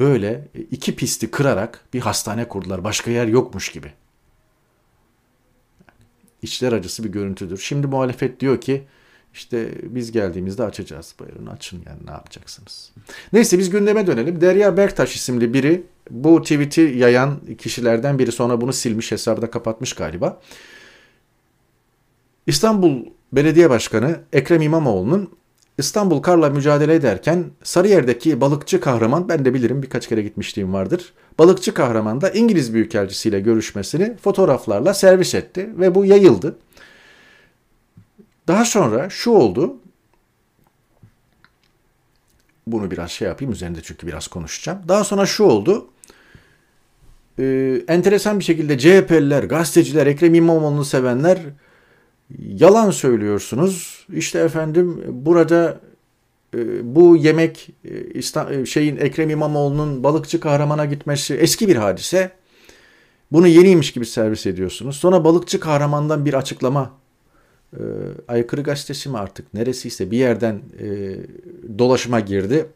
böyle 0.00 0.48
iki 0.70 0.96
pisti 0.96 1.30
kırarak 1.30 1.84
bir 1.94 2.00
hastane 2.00 2.48
kurdular. 2.48 2.84
Başka 2.84 3.10
yer 3.10 3.26
yokmuş 3.26 3.72
gibi. 3.72 3.92
İçler 6.42 6.72
acısı 6.72 7.04
bir 7.04 7.08
görüntüdür. 7.08 7.58
Şimdi 7.58 7.86
muhalefet 7.86 8.40
diyor 8.40 8.60
ki 8.60 8.84
işte 9.34 9.70
biz 9.82 10.12
geldiğimizde 10.12 10.64
açacağız. 10.64 11.14
Buyurun 11.18 11.46
açın 11.46 11.82
yani 11.86 12.06
ne 12.06 12.10
yapacaksınız. 12.10 12.92
Neyse 13.32 13.58
biz 13.58 13.70
gündeme 13.70 14.06
dönelim. 14.06 14.40
Derya 14.40 14.76
Berktaş 14.76 15.16
isimli 15.16 15.54
biri 15.54 15.86
bu 16.10 16.42
tweet'i 16.42 16.80
yayan 16.80 17.40
kişilerden 17.58 18.18
biri 18.18 18.32
sonra 18.32 18.60
bunu 18.60 18.72
silmiş 18.72 19.12
hesabı 19.12 19.50
kapatmış 19.50 19.92
galiba. 19.92 20.40
İstanbul 22.46 23.04
Belediye 23.32 23.70
Başkanı 23.70 24.20
Ekrem 24.32 24.62
İmamoğlu'nun 24.62 25.30
İstanbul 25.78 26.22
karla 26.22 26.50
mücadele 26.50 26.94
ederken 26.94 27.50
Sarıyer'deki 27.62 28.40
balıkçı 28.40 28.80
kahraman 28.80 29.28
ben 29.28 29.44
de 29.44 29.54
bilirim 29.54 29.82
birkaç 29.82 30.08
kere 30.08 30.22
gitmişliğim 30.22 30.72
vardır. 30.72 31.12
Balıkçı 31.38 31.74
kahraman 31.74 32.20
da 32.20 32.30
İngiliz 32.30 32.74
Büyükelçisiyle 32.74 33.40
görüşmesini 33.40 34.16
fotoğraflarla 34.16 34.94
servis 34.94 35.34
etti 35.34 35.70
ve 35.78 35.94
bu 35.94 36.04
yayıldı. 36.04 36.56
Daha 38.48 38.64
sonra 38.64 39.10
şu 39.10 39.30
oldu. 39.30 39.76
Bunu 42.66 42.90
biraz 42.90 43.10
şey 43.10 43.28
yapayım 43.28 43.52
üzerinde 43.52 43.78
çünkü 43.82 44.06
biraz 44.06 44.26
konuşacağım. 44.26 44.78
Daha 44.88 45.04
sonra 45.04 45.26
şu 45.26 45.44
oldu. 45.44 45.86
Ee, 47.38 47.82
enteresan 47.88 48.38
bir 48.38 48.44
şekilde 48.44 48.78
CHP'liler, 48.78 49.44
gazeteciler, 49.44 50.06
Ekrem 50.06 50.34
İmamoğlu'nu 50.34 50.84
sevenler 50.84 51.38
yalan 52.38 52.90
söylüyorsunuz. 52.90 54.06
İşte 54.12 54.38
efendim 54.38 55.04
burada 55.08 55.80
e, 56.54 56.94
bu 56.94 57.16
yemek 57.16 57.70
e, 57.84 58.18
e, 58.50 58.66
şeyin 58.66 58.96
Ekrem 58.96 59.30
İmamoğlu'nun 59.30 60.04
balıkçı 60.04 60.40
kahramana 60.40 60.84
gitmesi 60.84 61.34
eski 61.34 61.68
bir 61.68 61.76
hadise. 61.76 62.32
Bunu 63.32 63.48
yeniymiş 63.48 63.92
gibi 63.92 64.06
servis 64.06 64.46
ediyorsunuz. 64.46 64.96
Sonra 64.96 65.24
balıkçı 65.24 65.60
kahramandan 65.60 66.24
bir 66.24 66.34
açıklama 66.34 66.90
aykırı 68.28 68.62
gazetesi 68.62 69.08
mi 69.08 69.18
artık 69.18 69.54
neresiyse 69.54 70.10
bir 70.10 70.18
yerden 70.18 70.60
e, 70.80 71.16
dolaşıma 71.78 72.20
girdi. 72.20 72.66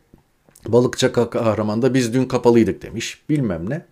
Balıkçı 0.69 1.13
kahramanda 1.13 1.95
biz 1.95 2.15
dün 2.15 2.25
kapalıydık 2.25 2.83
demiş 2.83 3.23
bilmem 3.29 3.71
ne. 3.71 3.85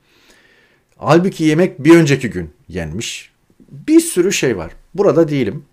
Halbuki 0.96 1.44
yemek 1.44 1.84
bir 1.84 1.96
önceki 1.96 2.30
gün 2.30 2.50
yenmiş. 2.68 3.32
Bir 3.70 4.00
sürü 4.00 4.32
şey 4.32 4.56
var. 4.56 4.72
Burada 4.98 5.28
değilim. 5.28 5.64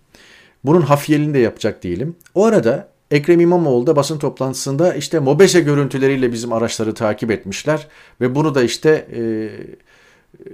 Bunun 0.64 0.80
hafiyelini 0.80 1.34
de 1.34 1.38
yapacak 1.38 1.82
değilim. 1.82 2.16
O 2.34 2.44
arada 2.44 2.94
Ekrem 3.10 3.40
İmamoğlu 3.40 3.86
da 3.86 3.96
basın 3.96 4.18
toplantısında 4.18 4.94
işte 4.94 5.18
MOBESE 5.18 5.60
görüntüleriyle 5.60 6.32
bizim 6.32 6.52
araçları 6.52 6.94
takip 6.94 7.30
etmişler 7.30 7.88
ve 8.20 8.34
bunu 8.34 8.54
da 8.54 8.62
işte 8.62 9.08
e, 9.14 9.50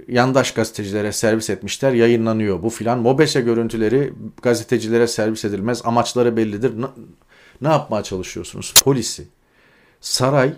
yandaş 0.07 0.53
gazetecilere 0.53 1.11
servis 1.11 1.49
etmişler 1.49 1.91
yayınlanıyor 1.91 2.63
bu 2.63 2.69
filan. 2.69 2.99
MOBESE 2.99 3.41
görüntüleri 3.41 4.13
gazetecilere 4.41 5.07
servis 5.07 5.45
edilmez 5.45 5.81
amaçları 5.85 6.37
bellidir. 6.37 6.81
Ne, 6.81 6.85
ne 7.61 7.67
yapmaya 7.67 8.03
çalışıyorsunuz? 8.03 8.73
Polisi, 8.83 9.27
saray 10.01 10.53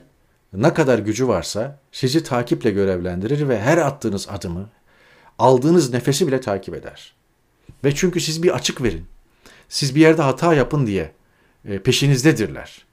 ne 0.53 0.73
kadar 0.73 0.99
gücü 0.99 1.27
varsa 1.27 1.79
sizi 1.91 2.23
takiple 2.23 2.71
görevlendirir 2.71 3.49
ve 3.49 3.59
her 3.59 3.77
attığınız 3.77 4.27
adımı, 4.29 4.69
aldığınız 5.39 5.93
nefesi 5.93 6.27
bile 6.27 6.41
takip 6.41 6.75
eder. 6.75 7.13
Ve 7.83 7.95
çünkü 7.95 8.19
siz 8.19 8.43
bir 8.43 8.55
açık 8.55 8.83
verin. 8.83 9.05
Siz 9.69 9.95
bir 9.95 10.01
yerde 10.01 10.21
hata 10.21 10.53
yapın 10.53 10.87
diye 10.87 11.11
e, 11.65 11.79
peşinizdedirler. 11.79 12.85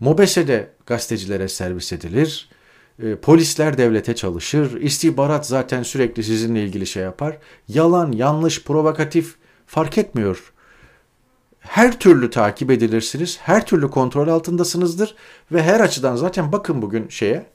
Mobese'de 0.00 0.70
gazetecilere 0.86 1.48
servis 1.48 1.92
edilir. 1.92 2.48
E, 3.02 3.16
polisler 3.16 3.78
devlete 3.78 4.14
çalışır. 4.14 4.80
İstihbarat 4.80 5.46
zaten 5.46 5.82
sürekli 5.82 6.24
sizinle 6.24 6.64
ilgili 6.64 6.86
şey 6.86 7.02
yapar. 7.02 7.38
Yalan, 7.68 8.12
yanlış, 8.12 8.64
provokatif 8.64 9.34
fark 9.66 9.98
etmiyor. 9.98 10.52
Her 11.60 11.98
türlü 11.98 12.30
takip 12.30 12.70
edilirsiniz. 12.70 13.38
Her 13.42 13.66
türlü 13.66 13.90
kontrol 13.90 14.28
altındasınızdır. 14.28 15.14
Ve 15.52 15.62
her 15.62 15.80
açıdan 15.80 16.16
zaten 16.16 16.52
bakın 16.52 16.82
bugün 16.82 17.08
şeye, 17.08 17.46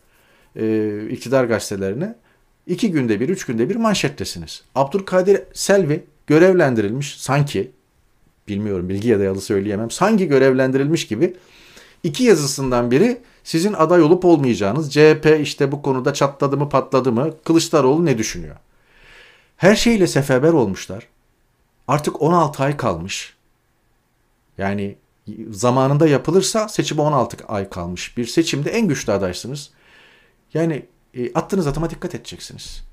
e, 0.56 1.08
iktidar 1.10 1.46
gazetelerine. 1.46 2.16
iki 2.68 2.92
günde 2.92 3.20
bir, 3.20 3.30
üç 3.30 3.46
günde 3.46 3.70
bir 3.70 3.76
manşettesiniz. 3.76 4.64
Abdülkadir 4.76 5.42
Selvi 5.54 6.04
görevlendirilmiş 6.28 7.18
sanki 7.18 7.72
bilmiyorum 8.48 8.90
bilgiye 8.90 9.20
dayalı 9.20 9.42
söyleyemem. 9.42 9.92
Sanki 9.92 10.28
görevlendirilmiş 10.28 11.08
gibi 11.08 11.36
iki 12.04 12.24
yazısından 12.24 12.92
biri 12.92 13.22
sizin 13.44 13.74
aday 13.74 14.02
olup 14.02 14.26
olmayacağınız 14.26 14.94
CHP 14.94 15.38
işte 15.42 15.72
bu 15.72 15.82
konuda 15.82 16.14
çatladı 16.14 16.58
mı 16.58 16.70
patladı 16.70 17.12
mı 17.12 17.34
Kılıçdaroğlu 17.44 18.06
ne 18.06 18.18
düşünüyor? 18.18 18.56
Her 19.58 19.76
şeyle 19.76 20.08
seferber 20.08 20.54
olmuşlar. 20.54 21.08
Artık 21.88 22.22
16 22.22 22.64
ay 22.64 22.78
kalmış. 22.78 23.34
Yani 24.58 24.96
zamanında 25.50 26.08
yapılırsa 26.08 26.70
seçime 26.70 27.02
16 27.02 27.46
ay 27.48 27.70
kalmış. 27.70 28.18
Bir 28.18 28.26
seçimde 28.26 28.70
en 28.72 28.88
güçlü 28.88 29.12
adaysınız. 29.12 29.70
Yani 30.54 30.86
e, 31.14 31.34
attığınız 31.34 31.68
adıma 31.68 31.90
dikkat 31.90 32.16
edeceksiniz. 32.16 32.84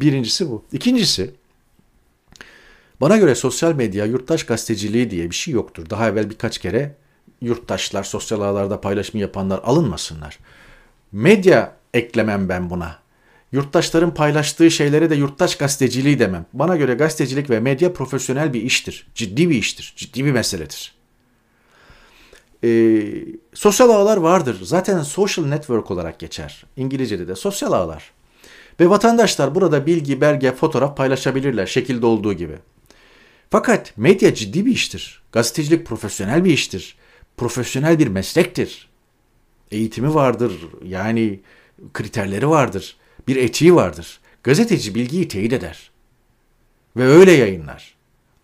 Birincisi 0.00 0.50
bu. 0.50 0.64
İkincisi 0.72 1.30
bana 3.00 3.16
göre 3.16 3.34
sosyal 3.34 3.72
medya 3.74 4.04
yurttaş 4.04 4.46
gazeteciliği 4.46 5.10
diye 5.10 5.30
bir 5.30 5.34
şey 5.34 5.54
yoktur. 5.54 5.90
Daha 5.90 6.08
evvel 6.08 6.30
birkaç 6.30 6.58
kere 6.58 6.94
yurttaşlar, 7.40 8.04
sosyal 8.04 8.40
ağlarda 8.40 8.80
paylaşım 8.80 9.20
yapanlar 9.20 9.60
alınmasınlar. 9.64 10.38
Medya 11.12 11.76
eklemem 11.94 12.48
ben 12.48 12.70
buna. 12.70 12.98
Yurttaşların 13.52 14.14
paylaştığı 14.14 14.70
şeylere 14.70 15.10
de 15.10 15.14
yurttaş 15.14 15.56
gazeteciliği 15.56 16.18
demem. 16.18 16.46
Bana 16.52 16.76
göre 16.76 16.94
gazetecilik 16.94 17.50
ve 17.50 17.60
medya 17.60 17.92
profesyonel 17.92 18.52
bir 18.52 18.62
iştir. 18.62 19.06
Ciddi 19.14 19.50
bir 19.50 19.54
iştir. 19.54 19.94
Ciddi 19.96 20.24
bir 20.24 20.32
meseledir. 20.32 20.94
e, 22.64 22.68
sosyal 23.54 23.90
ağlar 23.90 24.16
vardır. 24.16 24.58
Zaten 24.62 25.02
social 25.02 25.46
network 25.46 25.90
olarak 25.90 26.18
geçer. 26.18 26.64
İngilizce'de 26.76 27.28
de 27.28 27.34
sosyal 27.36 27.72
ağlar. 27.72 28.10
Ve 28.80 28.90
vatandaşlar 28.90 29.54
burada 29.54 29.86
bilgi, 29.86 30.20
belge, 30.20 30.52
fotoğraf 30.52 30.96
paylaşabilirler 30.96 31.66
şekilde 31.66 32.06
olduğu 32.06 32.32
gibi. 32.32 32.58
Fakat 33.50 33.92
medya 33.96 34.34
ciddi 34.34 34.66
bir 34.66 34.72
iştir. 34.72 35.22
Gazetecilik 35.32 35.86
profesyonel 35.86 36.44
bir 36.44 36.52
iştir. 36.52 36.96
Profesyonel 37.36 37.98
bir 37.98 38.06
meslektir. 38.08 38.88
Eğitimi 39.70 40.14
vardır. 40.14 40.52
Yani 40.84 41.40
kriterleri 41.94 42.48
vardır. 42.48 42.96
Bir 43.28 43.36
etiği 43.36 43.74
vardır. 43.74 44.20
Gazeteci 44.42 44.94
bilgiyi 44.94 45.28
teyit 45.28 45.52
eder. 45.52 45.90
Ve 46.96 47.04
öyle 47.04 47.32
yayınlar. 47.32 47.94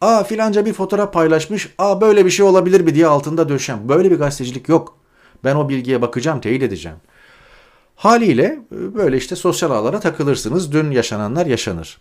Aa 0.01 0.25
filanca 0.25 0.67
bir 0.67 0.73
fotoğraf 0.73 1.13
paylaşmış. 1.13 1.69
Aa 1.79 2.01
böyle 2.01 2.25
bir 2.25 2.31
şey 2.31 2.47
olabilir 2.47 2.81
mi 2.81 2.95
diye 2.95 3.07
altında 3.07 3.49
döşem. 3.49 3.89
Böyle 3.89 4.11
bir 4.11 4.17
gazetecilik 4.17 4.69
yok. 4.69 4.99
Ben 5.45 5.57
o 5.57 5.69
bilgiye 5.69 6.03
bakacağım, 6.03 6.41
teyit 6.41 6.63
edeceğim. 6.63 6.99
Haliyle 7.97 8.59
e, 8.73 8.95
böyle 8.95 9.17
işte 9.17 9.37
sosyal 9.37 9.71
ağlara 9.71 10.01
takılırsınız. 10.01 10.73
Dün 10.73 10.91
yaşananlar 10.91 11.47
yaşanır. 11.47 11.99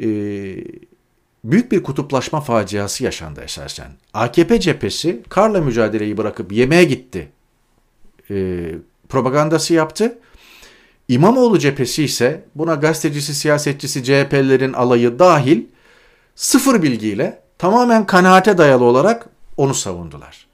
Ee, 0.00 0.64
büyük 1.44 1.72
bir 1.72 1.82
kutuplaşma 1.82 2.40
faciası 2.40 3.04
yaşandı 3.04 3.40
esasen. 3.44 3.90
AKP 4.14 4.60
cephesi 4.60 5.22
karla 5.28 5.60
mücadeleyi 5.60 6.16
bırakıp 6.16 6.52
yemeğe 6.52 6.84
gitti. 6.84 7.30
Ee, 8.30 8.74
propagandası 9.08 9.74
yaptı. 9.74 10.18
İmamoğlu 11.08 11.58
cephesi 11.58 12.04
ise 12.04 12.44
buna 12.54 12.74
gazetecisi, 12.74 13.34
siyasetçisi, 13.34 14.04
CHP'lerin 14.04 14.72
alayı 14.72 15.18
dahil 15.18 15.64
sıfır 16.34 16.82
bilgiyle 16.82 17.42
tamamen 17.58 18.06
kanaate 18.06 18.58
dayalı 18.58 18.84
olarak 18.84 19.28
onu 19.56 19.74
savundular. 19.74 20.46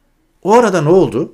O 0.42 0.52
arada 0.52 0.82
ne 0.82 0.88
oldu? 0.88 1.32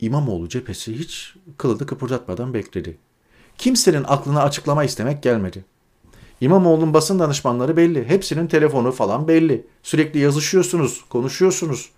İmamoğlu 0.00 0.48
cephesi 0.48 0.98
hiç 0.98 1.34
kılını 1.58 1.86
kıpırdatmadan 1.86 2.54
bekledi. 2.54 2.98
Kimsenin 3.58 4.04
aklına 4.04 4.42
açıklama 4.42 4.84
istemek 4.84 5.22
gelmedi. 5.22 5.64
İmamoğlu'nun 6.40 6.94
basın 6.94 7.18
danışmanları 7.18 7.76
belli. 7.76 8.08
Hepsinin 8.08 8.46
telefonu 8.46 8.92
falan 8.92 9.28
belli. 9.28 9.66
Sürekli 9.82 10.20
yazışıyorsunuz, 10.20 11.04
konuşuyorsunuz. 11.08 11.90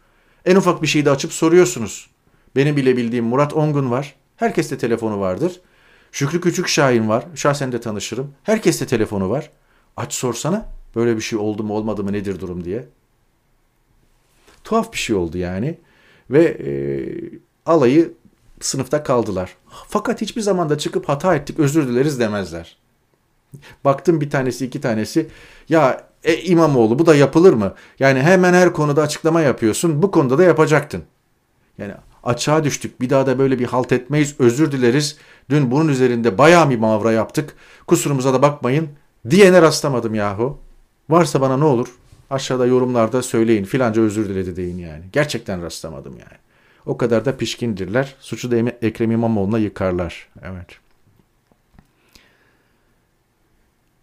En 0.45 0.57
ufak 0.57 0.83
bir 0.83 0.87
şeyi 0.87 1.11
açıp 1.11 1.33
soruyorsunuz. 1.33 2.11
Benim 2.57 2.77
bile 2.77 2.97
bildiğim 2.97 3.25
Murat 3.25 3.55
Ongun 3.55 3.91
var. 3.91 4.15
Herkeste 4.37 4.79
telefonu 4.79 5.21
vardır. 5.21 5.61
Şükrü 6.13 6.41
Küçük 6.41 6.69
Şahin 6.69 7.09
var. 7.09 7.25
Şahsen 7.35 7.73
de 7.73 7.81
tanışırım. 7.81 8.35
Herkeste 8.43 8.87
telefonu 8.87 9.31
var. 9.31 9.51
Aç 9.97 10.15
sorsana. 10.15 10.69
Böyle 10.97 11.17
bir 11.17 11.23
şey 11.23 11.39
oldu 11.39 11.63
mu 11.63 11.75
olmadı 11.75 12.05
mı 12.05 12.13
nedir 12.13 12.41
durum 12.41 12.65
diye. 12.65 12.89
Tuhaf 14.65 14.93
bir 14.93 14.99
şey 14.99 15.17
oldu 15.17 15.39
yani. 15.39 15.79
Ve 16.31 16.45
e, 16.45 16.71
alayı 17.67 18.13
sınıfta 18.61 19.03
kaldılar. 19.03 19.57
Fakat 19.89 20.21
hiçbir 20.21 20.41
zaman 20.41 20.69
da 20.69 20.79
çıkıp 20.79 21.09
hata 21.09 21.35
ettik 21.35 21.59
özür 21.59 21.89
dileriz 21.89 22.21
demezler. 22.21 22.77
Baktım 23.85 24.21
bir 24.21 24.31
tanesi 24.31 24.67
iki 24.67 24.81
tanesi 24.81 25.29
ya 25.69 26.05
e, 26.25 26.37
İmamoğlu 26.37 26.99
bu 26.99 27.07
da 27.07 27.15
yapılır 27.15 27.53
mı? 27.53 27.75
Yani 27.99 28.21
hemen 28.21 28.55
her 28.55 28.73
konuda 28.73 29.03
açıklama 29.03 29.41
yapıyorsun 29.41 30.03
bu 30.03 30.11
konuda 30.11 30.39
da 30.39 30.43
yapacaktın. 30.43 31.03
Yani 31.79 31.95
açığa 32.25 32.65
düştük 32.65 33.01
bir 33.01 33.11
daha 33.11 33.27
da 33.27 33.39
böyle 33.39 33.59
bir 33.59 33.67
halt 33.67 33.93
etmeyiz 33.93 34.35
özür 34.39 34.73
dileriz. 34.73 35.19
Dün 35.51 35.71
bunun 35.71 35.89
üzerinde 35.89 36.39
bayağı 36.39 36.71
bir 36.71 36.79
mavra 36.79 37.13
yaptık 37.13 37.57
kusurumuza 37.87 38.35
da 38.35 38.43
bakmayın 38.43 38.89
diyene 39.31 39.63
rastlamadım 39.63 40.15
yahu. 40.15 40.59
Varsa 41.09 41.41
bana 41.41 41.57
ne 41.57 41.65
olur 41.65 41.89
aşağıda 42.31 42.67
yorumlarda 42.67 43.23
söyleyin 43.23 43.65
filanca 43.65 44.03
özür 44.03 44.29
diledi 44.29 44.57
deyin 44.57 44.79
yani. 44.79 45.05
Gerçekten 45.13 45.63
rastlamadım 45.63 46.13
yani. 46.13 46.39
O 46.91 46.97
kadar 46.97 47.25
da 47.25 47.37
pişkindirler. 47.37 48.15
Suçu 48.21 48.51
da 48.51 48.57
Ekrem 48.83 49.11
İmamoğlu'na 49.11 49.59
yıkarlar. 49.59 50.29
Evet. 50.43 50.67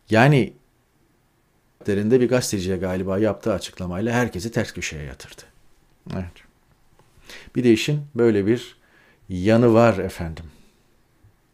Yani 0.10 0.54
derinde 1.88 2.22
bir 2.22 2.30
gazeteciye 2.30 2.78
galiba 2.78 3.20
yaptığı 3.20 3.54
açıklamayla 3.54 4.14
herkesi 4.14 4.52
ters 4.52 4.72
köşeye 4.72 5.04
yatırdı. 5.04 5.42
Evet. 6.14 6.32
Bir 7.56 7.64
de 7.64 7.74
işin 7.74 8.02
böyle 8.16 8.46
bir 8.46 8.78
yanı 9.30 9.74
var 9.74 9.98
efendim. 9.98 10.46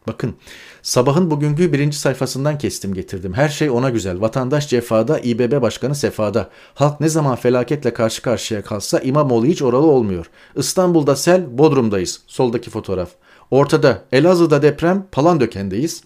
Bakın 0.08 0.38
sabahın 0.84 1.32
bugünkü 1.32 1.74
birinci 1.74 1.98
sayfasından 1.98 2.58
kestim 2.58 2.94
getirdim. 2.94 3.34
Her 3.34 3.50
şey 3.50 3.70
ona 3.70 3.90
güzel. 3.90 4.22
Vatandaş 4.22 4.70
cefada, 4.70 5.20
İBB 5.20 5.62
Başkanı 5.62 5.96
sefada. 5.96 6.50
Halk 6.74 7.00
ne 7.00 7.10
zaman 7.10 7.36
felaketle 7.36 7.94
karşı 7.94 8.22
karşıya 8.22 8.62
kalsa 8.62 9.00
İmamoğlu 9.00 9.46
hiç 9.46 9.62
oralı 9.62 9.88
olmuyor. 9.88 10.26
İstanbul'da 10.56 11.16
sel, 11.16 11.58
Bodrum'dayız. 11.58 12.22
Soldaki 12.28 12.70
fotoğraf. 12.70 13.10
Ortada 13.52 14.04
Elazığ'da 14.12 14.62
deprem, 14.62 15.06
Palandöken'deyiz. 15.12 16.04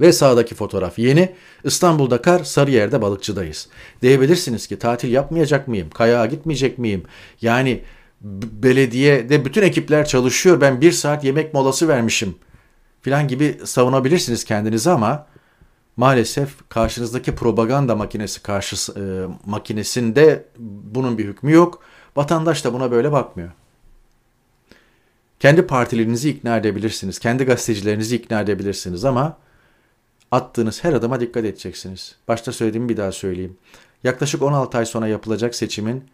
Ve 0.00 0.12
sağdaki 0.12 0.54
fotoğraf 0.54 0.98
yeni. 0.98 1.34
İstanbul'da 1.64 2.22
kar, 2.22 2.44
Sarıyer'de 2.44 3.02
balıkçıdayız. 3.02 3.68
Diyebilirsiniz 4.02 4.66
ki 4.66 4.78
tatil 4.78 5.12
yapmayacak 5.12 5.68
mıyım? 5.68 5.90
Kayağa 5.90 6.26
gitmeyecek 6.26 6.78
miyim? 6.78 7.02
Yani 7.40 7.82
belediyede 8.62 9.44
bütün 9.44 9.62
ekipler 9.62 10.06
çalışıyor. 10.06 10.60
Ben 10.60 10.80
bir 10.80 10.92
saat 10.92 11.24
yemek 11.24 11.54
molası 11.54 11.88
vermişim 11.88 12.34
filan 13.04 13.28
gibi 13.28 13.60
savunabilirsiniz 13.64 14.44
kendinizi 14.44 14.90
ama 14.90 15.26
maalesef 15.96 16.68
karşınızdaki 16.68 17.34
propaganda 17.34 17.96
makinesi 17.96 18.42
karşı 18.42 18.92
e, 18.92 19.02
makinesinde 19.46 20.44
bunun 20.58 21.18
bir 21.18 21.24
hükmü 21.24 21.52
yok. 21.52 21.82
Vatandaş 22.16 22.64
da 22.64 22.72
buna 22.72 22.90
böyle 22.90 23.12
bakmıyor. 23.12 23.50
Kendi 25.40 25.66
partilerinizi 25.66 26.30
ikna 26.30 26.56
edebilirsiniz. 26.56 27.18
Kendi 27.18 27.44
gazetecilerinizi 27.44 28.16
ikna 28.16 28.40
edebilirsiniz 28.40 29.04
ama 29.04 29.36
attığınız 30.30 30.84
her 30.84 30.92
adıma 30.92 31.20
dikkat 31.20 31.44
edeceksiniz. 31.44 32.16
Başta 32.28 32.52
söylediğimi 32.52 32.88
bir 32.88 32.96
daha 32.96 33.12
söyleyeyim. 33.12 33.56
Yaklaşık 34.04 34.42
16 34.42 34.78
ay 34.78 34.86
sonra 34.86 35.08
yapılacak 35.08 35.54
seçimin 35.54 36.04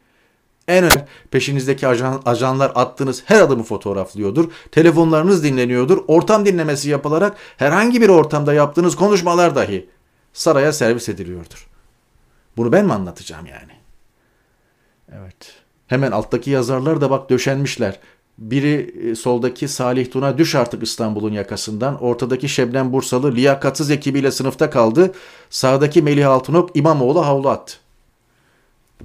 en 0.71 0.85
önemli 0.85 1.05
peşinizdeki 1.31 1.89
ajan, 1.89 2.23
ajanlar 2.25 2.73
attığınız 2.75 3.23
her 3.27 3.41
adımı 3.41 3.63
fotoğraflıyordur. 3.63 4.51
Telefonlarınız 4.73 5.45
dinleniyordur. 5.45 6.05
Ortam 6.09 6.47
dinlemesi 6.47 6.91
yapılarak 6.91 7.37
herhangi 7.57 8.01
bir 8.01 8.09
ortamda 8.09 8.55
yaptığınız 8.55 8.97
konuşmalar 8.97 9.55
dahi 9.55 9.89
saraya 10.33 10.73
servis 10.73 11.09
ediliyordur. 11.09 11.69
Bunu 12.57 12.73
ben 12.73 12.85
mi 12.85 12.93
anlatacağım 12.93 13.47
yani? 13.47 13.73
Evet. 15.13 15.55
Hemen 15.87 16.13
alttaki 16.13 16.51
yazarlar 16.51 17.01
da 17.01 17.11
bak 17.11 17.31
döşenmişler. 17.31 17.99
Biri 18.39 18.95
e, 19.11 19.15
soldaki 19.15 19.69
Salih 19.69 20.11
Tuna 20.11 20.39
düş 20.39 20.55
artık 20.55 20.83
İstanbul'un 20.83 21.33
yakasından. 21.33 22.03
Ortadaki 22.03 22.49
Şebnem 22.49 22.93
Bursalı 22.93 23.35
liyakatsız 23.35 23.91
ekibiyle 23.91 24.31
sınıfta 24.31 24.71
kaldı. 24.71 25.13
Sağdaki 25.51 26.03
Melih 26.03 26.31
Altınok 26.31 26.77
İmamoğlu 26.77 27.27
havlu 27.27 27.49
attı. 27.49 27.80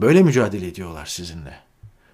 Böyle 0.01 0.23
mücadele 0.23 0.67
ediyorlar 0.67 1.05
sizinle. 1.05 1.53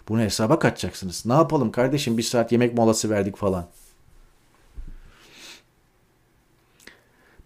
Bunu 0.10 0.22
hesaba 0.22 0.60
katacaksınız. 0.60 1.26
Ne 1.26 1.34
yapalım 1.34 1.72
kardeşim 1.72 2.18
bir 2.18 2.24
saat 2.24 2.52
yemek 2.52 2.74
molası 2.74 3.10
verdik 3.10 3.38
falan. 3.38 3.68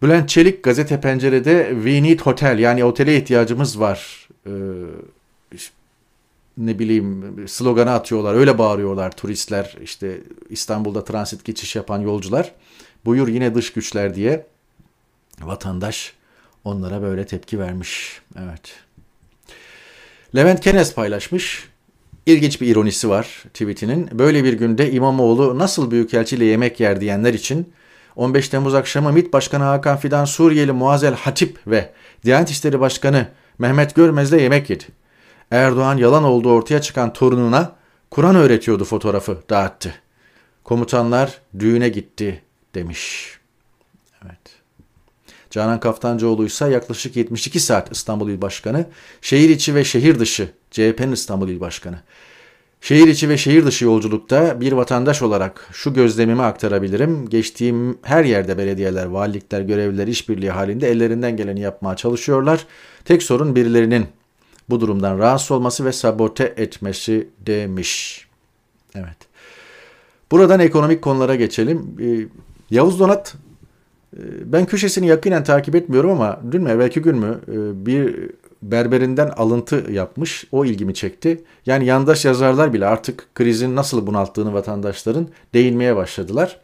Bülent 0.01 0.29
Çelik 0.29 0.63
gazete 0.63 1.01
pencerede 1.01 1.71
We 1.73 2.03
need 2.03 2.19
hotel 2.19 2.59
yani 2.59 2.83
otele 2.83 3.17
ihtiyacımız 3.17 3.79
var. 3.79 4.29
Ee, 4.47 4.51
ne 6.57 6.79
bileyim 6.79 7.35
sloganı 7.47 7.91
atıyorlar 7.91 8.33
öyle 8.33 8.57
bağırıyorlar 8.57 9.11
turistler 9.11 9.75
işte 9.81 10.21
İstanbul'da 10.49 11.03
transit 11.03 11.45
geçiş 11.45 11.75
yapan 11.75 11.99
yolcular. 11.99 12.53
Buyur 13.05 13.27
yine 13.27 13.55
dış 13.55 13.73
güçler 13.73 14.15
diye 14.15 14.47
vatandaş 15.41 16.13
onlara 16.63 17.01
böyle 17.01 17.25
tepki 17.25 17.59
vermiş. 17.59 18.21
Evet. 18.39 18.84
Levent 20.35 20.61
Kenes 20.61 20.93
paylaşmış. 20.93 21.69
İlginç 22.25 22.61
bir 22.61 22.67
ironisi 22.67 23.09
var 23.09 23.43
tweetinin. 23.53 24.19
Böyle 24.19 24.43
bir 24.43 24.53
günde 24.53 24.91
İmamoğlu 24.91 25.59
nasıl 25.59 25.91
büyükelçiyle 25.91 26.45
yemek 26.45 26.79
yer 26.79 27.01
diyenler 27.01 27.33
için 27.33 27.73
15 28.15 28.49
Temmuz 28.49 28.75
akşamı 28.75 29.13
MİT 29.13 29.33
Başkanı 29.33 29.63
Hakan 29.63 29.97
Fidan 29.97 30.25
Suriyeli 30.25 30.71
Muazel 30.71 31.13
Hatip 31.13 31.59
ve 31.67 31.93
Diyanet 32.25 32.49
İşleri 32.49 32.79
Başkanı 32.79 33.27
Mehmet 33.59 33.95
Görmez'le 33.95 34.33
yemek 34.33 34.69
yedi. 34.69 34.83
Erdoğan 35.51 35.97
yalan 35.97 36.23
olduğu 36.23 36.51
ortaya 36.51 36.81
çıkan 36.81 37.13
torununa 37.13 37.75
Kur'an 38.11 38.35
öğretiyordu 38.35 38.85
fotoğrafı 38.85 39.37
dağıttı. 39.49 39.93
Komutanlar 40.63 41.41
düğüne 41.59 41.89
gitti 41.89 42.41
demiş. 42.75 43.35
Canan 45.55 45.79
Kaftancıoğlu 45.79 46.45
ise 46.45 46.69
yaklaşık 46.69 47.15
72 47.15 47.59
saat 47.59 47.91
İstanbul 47.91 48.29
İl 48.29 48.41
Başkanı, 48.41 48.85
şehir 49.21 49.49
içi 49.49 49.75
ve 49.75 49.83
şehir 49.83 50.19
dışı 50.19 50.49
CHP'nin 50.71 51.11
İstanbul 51.11 51.49
İl 51.49 51.59
Başkanı. 51.59 51.99
Şehir 52.81 53.07
içi 53.07 53.29
ve 53.29 53.37
şehir 53.37 53.65
dışı 53.65 53.85
yolculukta 53.85 54.61
bir 54.61 54.71
vatandaş 54.71 55.21
olarak 55.21 55.69
şu 55.71 55.93
gözlemimi 55.93 56.41
aktarabilirim. 56.41 57.29
Geçtiğim 57.29 57.97
her 58.01 58.23
yerde 58.23 58.57
belediyeler, 58.57 59.05
valilikler, 59.05 59.61
görevliler 59.61 60.07
işbirliği 60.07 60.51
halinde 60.51 60.89
ellerinden 60.89 61.37
geleni 61.37 61.59
yapmaya 61.59 61.95
çalışıyorlar. 61.95 62.65
Tek 63.05 63.23
sorun 63.23 63.55
birilerinin 63.55 64.05
bu 64.69 64.81
durumdan 64.81 65.19
rahatsız 65.19 65.51
olması 65.51 65.85
ve 65.85 65.91
sabote 65.91 66.53
etmesi 66.57 67.29
demiş. 67.39 68.25
Evet. 68.95 69.17
Buradan 70.31 70.59
ekonomik 70.59 71.01
konulara 71.01 71.35
geçelim. 71.35 71.97
Ee, 72.01 72.27
Yavuz 72.71 72.99
Donat 72.99 73.35
ben 74.45 74.65
köşesini 74.65 75.07
yakinen 75.07 75.43
takip 75.43 75.75
etmiyorum 75.75 76.11
ama 76.11 76.41
dün 76.51 76.61
mü 76.61 76.69
evvelki 76.69 77.01
gün 77.01 77.17
mü 77.17 77.39
e, 77.47 77.85
bir 77.85 78.29
berberinden 78.61 79.27
alıntı 79.27 79.85
yapmış. 79.91 80.47
O 80.51 80.65
ilgimi 80.65 80.93
çekti. 80.93 81.43
Yani 81.65 81.85
yandaş 81.85 82.25
yazarlar 82.25 82.73
bile 82.73 82.85
artık 82.85 83.35
krizin 83.35 83.75
nasıl 83.75 84.07
bunalttığını 84.07 84.53
vatandaşların 84.53 85.27
değinmeye 85.53 85.95
başladılar. 85.95 86.59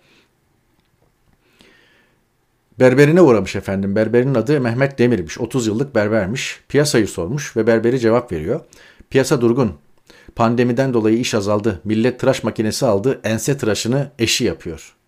Berberine 2.79 3.21
uğramış 3.21 3.55
efendim. 3.55 3.95
Berberinin 3.95 4.35
adı 4.35 4.61
Mehmet 4.61 4.99
Demir'miş. 4.99 5.39
30 5.39 5.67
yıllık 5.67 5.95
berbermiş. 5.95 6.59
Piyasayı 6.69 7.07
sormuş 7.07 7.57
ve 7.57 7.67
berberi 7.67 7.99
cevap 7.99 8.31
veriyor. 8.31 8.59
Piyasa 9.09 9.41
durgun. 9.41 9.73
Pandemiden 10.35 10.93
dolayı 10.93 11.17
iş 11.17 11.33
azaldı. 11.33 11.81
Millet 11.83 12.19
tıraş 12.19 12.43
makinesi 12.43 12.85
aldı. 12.85 13.19
Ense 13.23 13.57
tıraşını 13.57 14.11
eşi 14.19 14.45
yapıyor. 14.45 15.00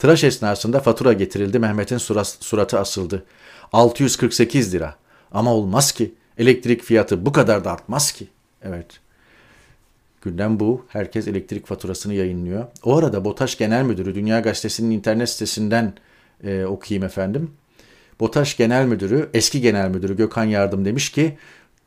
Tıraş 0.00 0.24
esnasında 0.24 0.80
fatura 0.80 1.12
getirildi. 1.12 1.58
Mehmet'in 1.58 1.98
suratı 2.40 2.78
asıldı. 2.78 3.24
648 3.72 4.74
lira. 4.74 4.94
Ama 5.32 5.54
olmaz 5.54 5.92
ki. 5.92 6.14
Elektrik 6.38 6.82
fiyatı 6.82 7.26
bu 7.26 7.32
kadar 7.32 7.64
da 7.64 7.72
artmaz 7.72 8.12
ki. 8.12 8.28
Evet. 8.62 8.86
Gündem 10.22 10.60
bu. 10.60 10.84
Herkes 10.88 11.28
elektrik 11.28 11.66
faturasını 11.66 12.14
yayınlıyor. 12.14 12.66
O 12.82 12.96
arada 12.96 13.24
BOTAŞ 13.24 13.58
Genel 13.58 13.82
Müdürü 13.82 14.14
Dünya 14.14 14.40
Gazetesi'nin 14.40 14.90
internet 14.90 15.28
sitesinden 15.28 15.94
e, 16.44 16.64
okuyayım 16.64 17.04
efendim. 17.04 17.50
BOTAŞ 18.20 18.56
Genel 18.56 18.86
Müdürü, 18.86 19.30
eski 19.34 19.60
Genel 19.60 19.88
Müdürü 19.88 20.16
Gökhan 20.16 20.44
Yardım 20.44 20.84
demiş 20.84 21.12
ki 21.12 21.38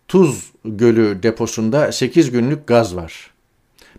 Tuz 0.07 0.51
Gölü 0.65 1.23
deposunda 1.23 1.91
8 1.91 2.31
günlük 2.31 2.67
gaz 2.67 2.95
var. 2.95 3.32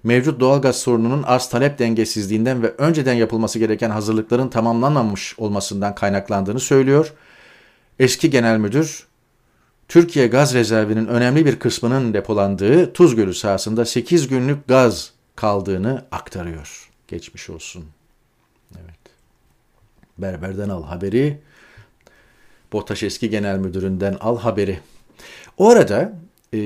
Mevcut 0.04 0.40
doğalgaz 0.40 0.76
sorununun 0.76 1.22
arz 1.22 1.48
talep 1.48 1.78
dengesizliğinden 1.78 2.62
ve 2.62 2.74
önceden 2.78 3.14
yapılması 3.14 3.58
gereken 3.58 3.90
hazırlıkların 3.90 4.48
tamamlanmamış 4.48 5.38
olmasından 5.38 5.94
kaynaklandığını 5.94 6.60
söylüyor. 6.60 7.12
Eski 7.98 8.30
Genel 8.30 8.58
Müdür 8.58 9.06
Türkiye 9.88 10.26
gaz 10.26 10.54
rezervinin 10.54 11.06
önemli 11.06 11.46
bir 11.46 11.58
kısmının 11.58 12.14
depolandığı 12.14 12.92
Tuz 12.92 13.16
Gölü 13.16 13.34
sahasında 13.34 13.84
8 13.84 14.28
günlük 14.28 14.68
gaz 14.68 15.12
kaldığını 15.36 16.04
aktarıyor. 16.10 16.90
Geçmiş 17.08 17.50
olsun. 17.50 17.84
Evet. 18.74 18.98
Berber'den 20.18 20.68
al 20.68 20.84
haberi. 20.84 21.40
Botaş 22.72 23.02
eski 23.02 23.30
genel 23.30 23.58
müdüründen 23.58 24.16
al 24.20 24.38
haberi. 24.38 24.80
O 25.58 25.70
arada 25.70 26.12
e, 26.52 26.58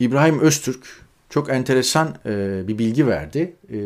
İbrahim 0.00 0.40
Öztürk 0.40 1.05
çok 1.36 1.50
enteresan 1.50 2.14
e, 2.26 2.62
bir 2.68 2.78
bilgi 2.78 3.06
verdi. 3.06 3.56
E, 3.72 3.78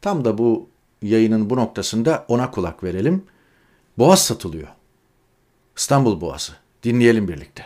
tam 0.00 0.24
da 0.24 0.38
bu 0.38 0.68
yayının 1.02 1.50
bu 1.50 1.56
noktasında 1.56 2.24
ona 2.28 2.50
kulak 2.50 2.84
verelim. 2.84 3.24
Boğaz 3.98 4.24
satılıyor. 4.26 4.68
İstanbul 5.76 6.20
Boğazı. 6.20 6.52
Dinleyelim 6.82 7.28
birlikte. 7.28 7.64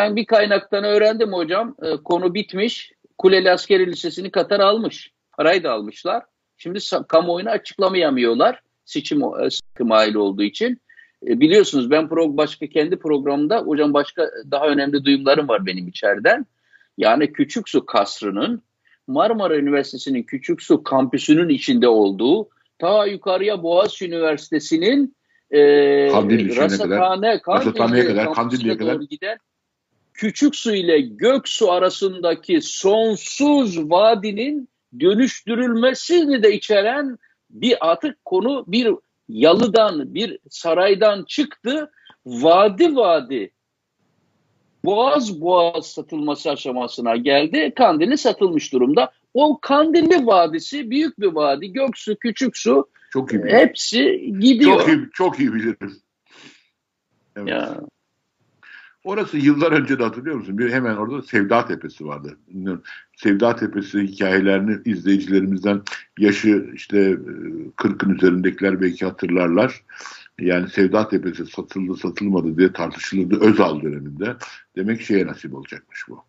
Ben 0.00 0.16
bir 0.16 0.26
kaynaktan 0.26 0.84
öğrendim 0.84 1.32
hocam. 1.32 1.74
E, 1.82 1.96
konu 1.96 2.34
bitmiş. 2.34 2.92
Kuleli 3.18 3.50
Askeri 3.50 3.86
Lisesi'ni 3.86 4.30
Katar 4.30 4.60
almış. 4.60 5.12
Parayı 5.36 5.62
da 5.64 5.72
almışlar. 5.72 6.22
Şimdi 6.56 6.78
kamuoyuna 7.08 7.50
açıklamayamıyorlar. 7.50 8.62
Seçim 8.84 9.22
e, 9.22 10.18
olduğu 10.18 10.42
için. 10.42 10.80
E, 11.26 11.40
biliyorsunuz 11.40 11.90
ben 11.90 12.08
pro, 12.08 12.36
başka 12.36 12.66
kendi 12.66 12.98
programda 12.98 13.58
hocam 13.58 13.94
başka 13.94 14.30
daha 14.50 14.66
önemli 14.66 15.04
duyumlarım 15.04 15.48
var 15.48 15.66
benim 15.66 15.88
içeriden. 15.88 16.46
Yani 16.98 17.32
Küçük 17.32 17.68
Su 17.68 17.86
Kasrı'nın 17.86 18.62
Marmara 19.06 19.56
Üniversitesi'nin 19.56 20.22
Küçük 20.22 20.62
Su 20.62 20.82
kampüsünün 20.82 21.48
içinde 21.48 21.88
olduğu 21.88 22.48
ta 22.78 23.06
yukarıya 23.06 23.62
Boğaziçi 23.62 24.06
Üniversitesi'nin 24.06 25.16
e, 25.50 25.60
Rasathane, 26.56 27.42
Kandil'e 27.42 28.04
kadar, 28.04 28.34
Kandil'e 28.34 28.76
kadar 28.76 29.00
giden 29.00 29.38
Küçük 30.14 30.56
Su 30.56 30.74
ile 30.74 31.00
Gök 31.00 31.48
Su 31.48 31.72
arasındaki 31.72 32.60
sonsuz 32.62 33.90
vadinin 33.90 34.68
dönüştürülmesini 35.00 36.42
de 36.42 36.54
içeren 36.54 37.18
bir 37.50 37.90
atık 37.90 38.24
konu 38.24 38.64
bir 38.66 38.88
yalıdan 39.28 40.14
bir 40.14 40.38
saraydan 40.50 41.24
çıktı. 41.24 41.90
Vadi 42.26 42.96
vadi 42.96 43.50
boğaz 44.88 45.40
boğaz 45.40 45.86
satılması 45.86 46.50
aşamasına 46.50 47.16
geldi. 47.16 47.72
Kandilli 47.76 48.18
satılmış 48.18 48.72
durumda. 48.72 49.10
O 49.34 49.58
Kandilli 49.60 50.26
Vadisi 50.26 50.90
büyük 50.90 51.20
bir 51.20 51.26
vadi. 51.26 51.72
Göksu, 51.72 52.16
Küçük 52.16 52.56
Su 52.56 52.88
çok 53.10 53.32
iyi 53.32 53.44
bilirim. 53.44 53.58
hepsi 53.58 54.32
gidiyor. 54.40 54.78
Çok 54.80 54.88
iyi, 54.88 55.08
çok 55.12 55.40
iyi 55.40 55.54
bilirim. 55.54 55.96
Evet. 57.36 57.48
Ya. 57.48 57.80
Orası 59.04 59.38
yıllar 59.38 59.72
önce 59.72 59.98
de 59.98 60.02
hatırlıyor 60.02 60.36
musun? 60.36 60.58
Bir 60.58 60.72
hemen 60.72 60.96
orada 60.96 61.22
Sevda 61.22 61.66
Tepesi 61.66 62.06
vardı. 62.06 62.36
Sevda 63.16 63.56
Tepesi 63.56 64.00
hikayelerini 64.00 64.76
izleyicilerimizden 64.84 65.82
yaşı 66.18 66.66
işte 66.74 66.96
40'ın 67.76 68.14
üzerindekiler 68.14 68.80
belki 68.80 69.04
hatırlarlar. 69.04 69.84
Yani 70.40 70.68
Sevda 70.68 71.08
Tepesi 71.08 71.46
satıldı 71.46 71.96
satılmadı 71.96 72.58
diye 72.58 72.72
tartışılırdı 72.72 73.40
Özal 73.40 73.82
döneminde. 73.82 74.36
Demek 74.76 75.02
şeye 75.02 75.26
nasip 75.26 75.54
olacakmış 75.54 76.04
bu. 76.08 76.24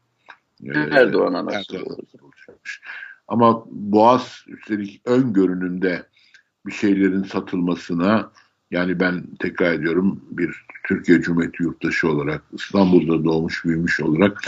Ee, 0.63 0.79
Erdoğan'a 0.79 1.45
nasip 1.45 1.87
olacakmış. 1.87 2.81
Ama 3.27 3.65
Boğaz 3.71 4.45
üstelik 4.47 5.01
ön 5.05 5.33
görünümde 5.33 6.05
bir 6.65 6.71
şeylerin 6.71 7.23
satılmasına 7.23 8.31
yani 8.71 8.99
ben 8.99 9.23
tekrar 9.39 9.73
ediyorum 9.73 10.21
bir 10.31 10.65
Türkiye 10.87 11.21
Cumhuriyeti 11.21 11.63
yurttaşı 11.63 12.09
olarak 12.09 12.41
İstanbul'da 12.53 13.23
doğmuş 13.23 13.65
büyümüş 13.65 13.99
olarak 13.99 14.41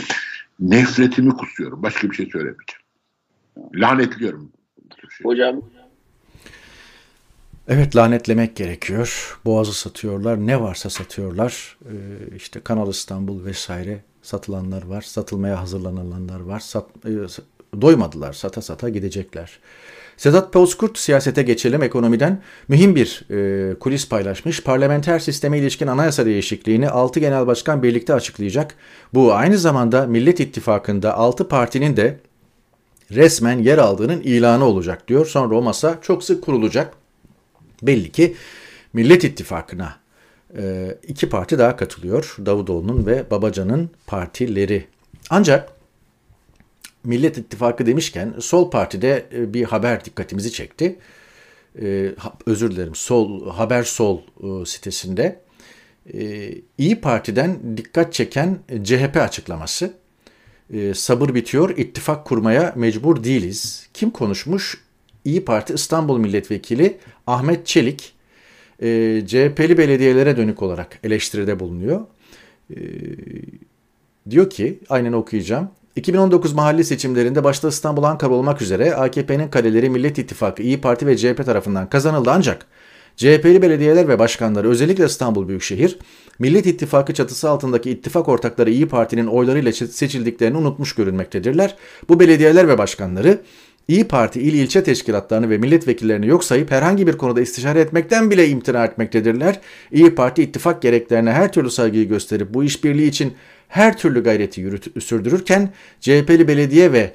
nefretimi 0.60 1.30
kusuyorum. 1.30 1.82
Başka 1.82 2.10
bir 2.10 2.16
şey 2.16 2.26
söylemeyeceğim. 2.26 2.82
Lanetliyorum. 3.74 4.52
Hocam 5.22 5.62
Evet 7.68 7.96
lanetlemek 7.96 8.56
gerekiyor. 8.56 9.38
Boğazı 9.44 9.72
satıyorlar. 9.72 10.46
Ne 10.46 10.60
varsa 10.60 10.90
satıyorlar. 10.90 11.78
Ee, 11.84 12.36
işte 12.36 12.60
Kanal 12.60 12.90
İstanbul 12.90 13.44
vesaire 13.44 14.02
satılanlar 14.22 14.82
var. 14.86 15.02
Satılmaya 15.02 15.60
hazırlananlar 15.60 16.40
var. 16.40 16.60
Sat, 16.60 16.86
e, 17.06 17.10
doymadılar. 17.80 18.32
Sata 18.32 18.62
sata 18.62 18.88
gidecekler. 18.88 19.58
Sedat 20.16 20.54
Bozkurt 20.54 20.98
siyasete 20.98 21.42
geçelim 21.42 21.82
ekonomiden. 21.82 22.42
Mühim 22.68 22.94
bir 22.94 23.24
e, 23.30 23.74
kulis 23.78 24.08
paylaşmış. 24.08 24.62
Parlamenter 24.62 25.18
sisteme 25.18 25.58
ilişkin 25.58 25.86
anayasa 25.86 26.26
değişikliğini 26.26 26.90
6 26.90 27.20
genel 27.20 27.46
başkan 27.46 27.82
birlikte 27.82 28.14
açıklayacak. 28.14 28.74
Bu 29.14 29.34
aynı 29.34 29.58
zamanda 29.58 30.06
Millet 30.06 30.40
İttifakı'nda 30.40 31.14
6 31.14 31.48
partinin 31.48 31.96
de 31.96 32.18
resmen 33.10 33.58
yer 33.58 33.78
aldığının 33.78 34.20
ilanı 34.20 34.64
olacak 34.64 35.08
diyor. 35.08 35.26
Sonra 35.26 35.54
o 35.54 35.62
masa 35.62 35.98
çok 36.02 36.24
sık 36.24 36.44
kurulacak. 36.44 37.01
Belli 37.82 38.12
ki 38.12 38.36
Millet 38.92 39.24
İttifakı'na 39.24 39.96
e, 40.56 40.94
iki 41.08 41.28
parti 41.28 41.58
daha 41.58 41.76
katılıyor. 41.76 42.36
Davutoğlu'nun 42.46 43.06
ve 43.06 43.30
Babacan'ın 43.30 43.90
partileri. 44.06 44.86
Ancak 45.30 45.72
Millet 47.04 47.38
İttifakı 47.38 47.86
demişken 47.86 48.34
Sol 48.40 48.70
Parti'de 48.70 49.26
e, 49.34 49.54
bir 49.54 49.64
haber 49.64 50.04
dikkatimizi 50.04 50.52
çekti. 50.52 50.98
E, 51.82 52.14
özür 52.46 52.70
dilerim. 52.70 52.94
Sol 52.94 53.50
Haber 53.50 53.82
Sol 53.82 54.20
e, 54.20 54.66
sitesinde 54.66 55.42
İyi 56.78 57.00
Parti'den 57.00 57.76
dikkat 57.76 58.12
çeken 58.12 58.58
CHP 58.84 59.16
açıklaması. 59.16 59.94
Sabır 60.94 61.34
bitiyor, 61.34 61.76
ittifak 61.76 62.24
kurmaya 62.24 62.72
mecbur 62.76 63.24
değiliz. 63.24 63.88
Kim 63.94 64.10
konuşmuş? 64.10 64.80
İyi 65.24 65.44
Parti 65.44 65.74
İstanbul 65.74 66.18
Milletvekili 66.18 66.98
Ahmet 67.26 67.66
Çelik 67.66 68.14
CHP'li 69.26 69.78
belediyelere 69.78 70.36
dönük 70.36 70.62
olarak 70.62 70.98
eleştiride 71.04 71.60
bulunuyor. 71.60 72.00
Diyor 74.30 74.50
ki, 74.50 74.78
aynen 74.88 75.12
okuyacağım. 75.12 75.68
2019 75.96 76.52
mahalli 76.52 76.84
seçimlerinde 76.84 77.44
başta 77.44 77.68
İstanbul 77.68 78.02
Ankara 78.02 78.32
olmak 78.32 78.62
üzere 78.62 78.94
AKP'nin 78.94 79.48
kaleleri 79.48 79.90
Millet 79.90 80.18
İttifakı, 80.18 80.62
İyi 80.62 80.80
Parti 80.80 81.06
ve 81.06 81.16
CHP 81.16 81.44
tarafından 81.44 81.88
kazanıldı 81.88 82.30
ancak 82.30 82.66
CHP'li 83.16 83.62
belediyeler 83.62 84.08
ve 84.08 84.18
başkanları 84.18 84.68
özellikle 84.68 85.04
İstanbul 85.04 85.48
Büyükşehir, 85.48 85.98
Millet 86.38 86.66
İttifakı 86.66 87.14
çatısı 87.14 87.50
altındaki 87.50 87.90
ittifak 87.90 88.28
ortakları 88.28 88.70
İyi 88.70 88.88
Parti'nin 88.88 89.26
oylarıyla 89.26 89.72
seçildiklerini 89.72 90.56
unutmuş 90.56 90.94
görünmektedirler. 90.94 91.76
Bu 92.08 92.20
belediyeler 92.20 92.68
ve 92.68 92.78
başkanları 92.78 93.40
İyi 93.88 94.08
Parti 94.08 94.40
il 94.40 94.54
ilçe 94.54 94.84
teşkilatlarını 94.84 95.50
ve 95.50 95.58
milletvekillerini 95.58 96.26
yok 96.26 96.44
sayıp 96.44 96.70
herhangi 96.70 97.06
bir 97.06 97.18
konuda 97.18 97.40
istişare 97.40 97.80
etmekten 97.80 98.30
bile 98.30 98.48
imtina 98.48 98.84
etmektedirler. 98.84 99.60
İyi 99.92 100.14
Parti 100.14 100.42
ittifak 100.42 100.82
gereklerine 100.82 101.32
her 101.32 101.52
türlü 101.52 101.70
saygıyı 101.70 102.08
gösterip 102.08 102.54
bu 102.54 102.64
işbirliği 102.64 103.08
için 103.08 103.34
her 103.68 103.98
türlü 103.98 104.24
gayreti 104.24 104.60
yürüt, 104.60 105.04
sürdürürken 105.04 105.70
CHP'li 106.00 106.48
belediye 106.48 106.92
ve 106.92 107.12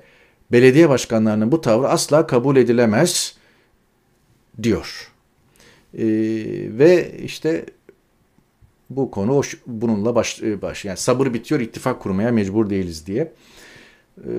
belediye 0.51 0.89
başkanlarının 0.89 1.51
bu 1.51 1.61
tavrı 1.61 1.87
asla 1.87 2.27
kabul 2.27 2.57
edilemez 2.57 3.37
diyor. 4.63 5.11
Ee, 5.93 6.03
ve 6.79 7.17
işte 7.23 7.65
bu 8.89 9.11
konu 9.11 9.41
bununla 9.67 10.15
baş, 10.15 10.41
baş 10.41 10.85
yani 10.85 10.97
sabır 10.97 11.33
bitiyor 11.33 11.61
ittifak 11.61 11.99
kurmaya 11.99 12.31
mecbur 12.31 12.69
değiliz 12.69 13.07
diye. 13.07 13.33
Ee, 14.25 14.29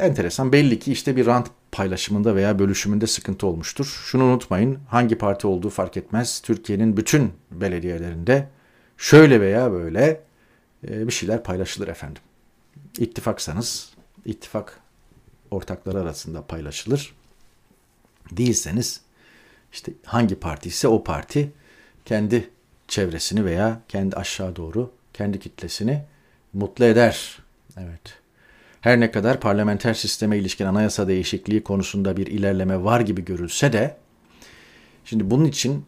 enteresan 0.00 0.52
belli 0.52 0.78
ki 0.78 0.92
işte 0.92 1.16
bir 1.16 1.26
rant 1.26 1.50
paylaşımında 1.72 2.36
veya 2.36 2.58
bölüşümünde 2.58 3.06
sıkıntı 3.06 3.46
olmuştur. 3.46 4.02
Şunu 4.04 4.24
unutmayın 4.24 4.78
hangi 4.88 5.18
parti 5.18 5.46
olduğu 5.46 5.70
fark 5.70 5.96
etmez. 5.96 6.40
Türkiye'nin 6.40 6.96
bütün 6.96 7.32
belediyelerinde 7.50 8.48
şöyle 8.96 9.40
veya 9.40 9.72
böyle 9.72 10.20
e, 10.88 11.06
bir 11.06 11.12
şeyler 11.12 11.42
paylaşılır 11.42 11.88
efendim. 11.88 12.22
İttifaksanız 12.98 13.94
ittifak 14.24 14.80
ortakları 15.50 16.00
arasında 16.00 16.46
paylaşılır. 16.46 17.14
Değilseniz 18.30 19.00
işte 19.72 19.92
hangi 20.04 20.34
parti 20.34 20.68
ise 20.68 20.88
o 20.88 21.04
parti 21.04 21.52
kendi 22.04 22.50
çevresini 22.88 23.44
veya 23.44 23.80
kendi 23.88 24.16
aşağı 24.16 24.56
doğru 24.56 24.90
kendi 25.14 25.40
kitlesini 25.40 26.04
mutlu 26.52 26.84
eder. 26.84 27.38
Evet. 27.76 28.21
Her 28.82 29.00
ne 29.00 29.10
kadar 29.10 29.40
parlamenter 29.40 29.94
sisteme 29.94 30.38
ilişkin 30.38 30.66
anayasa 30.66 31.08
değişikliği 31.08 31.62
konusunda 31.64 32.16
bir 32.16 32.26
ilerleme 32.26 32.84
var 32.84 33.00
gibi 33.00 33.24
görülse 33.24 33.72
de 33.72 33.96
şimdi 35.04 35.30
bunun 35.30 35.44
için 35.44 35.84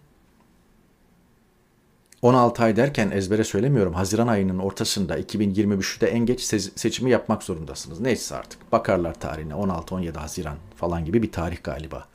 16 2.23 2.63
ay 2.63 2.77
derken 2.77 3.11
ezbere 3.11 3.45
söylemiyorum. 3.45 3.95
Haziran 3.95 4.27
ayının 4.27 4.59
ortasında 4.59 5.19
2023'te 5.19 6.07
en 6.07 6.27
geç 6.27 6.41
seçimi 6.77 7.11
yapmak 7.11 7.43
zorundasınız. 7.43 8.01
Neyse 8.01 8.37
artık 8.37 8.73
bakarlar 8.73 9.15
tarihine 9.15 9.53
16-17 9.53 10.17
Haziran 10.19 10.57
falan 10.77 11.05
gibi 11.05 11.23
bir 11.23 11.33
tarih 11.33 11.59
galiba. 11.65 12.09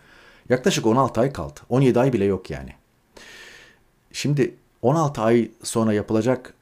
Yaklaşık 0.49 0.85
16 0.85 1.21
ay 1.21 1.33
kaldı. 1.33 1.59
17 1.69 1.99
ay 1.99 2.13
bile 2.13 2.25
yok 2.25 2.49
yani. 2.49 2.73
Şimdi 4.11 4.55
16 4.81 5.21
ay 5.21 5.51
sonra 5.63 5.93
yapılacak 5.93 6.53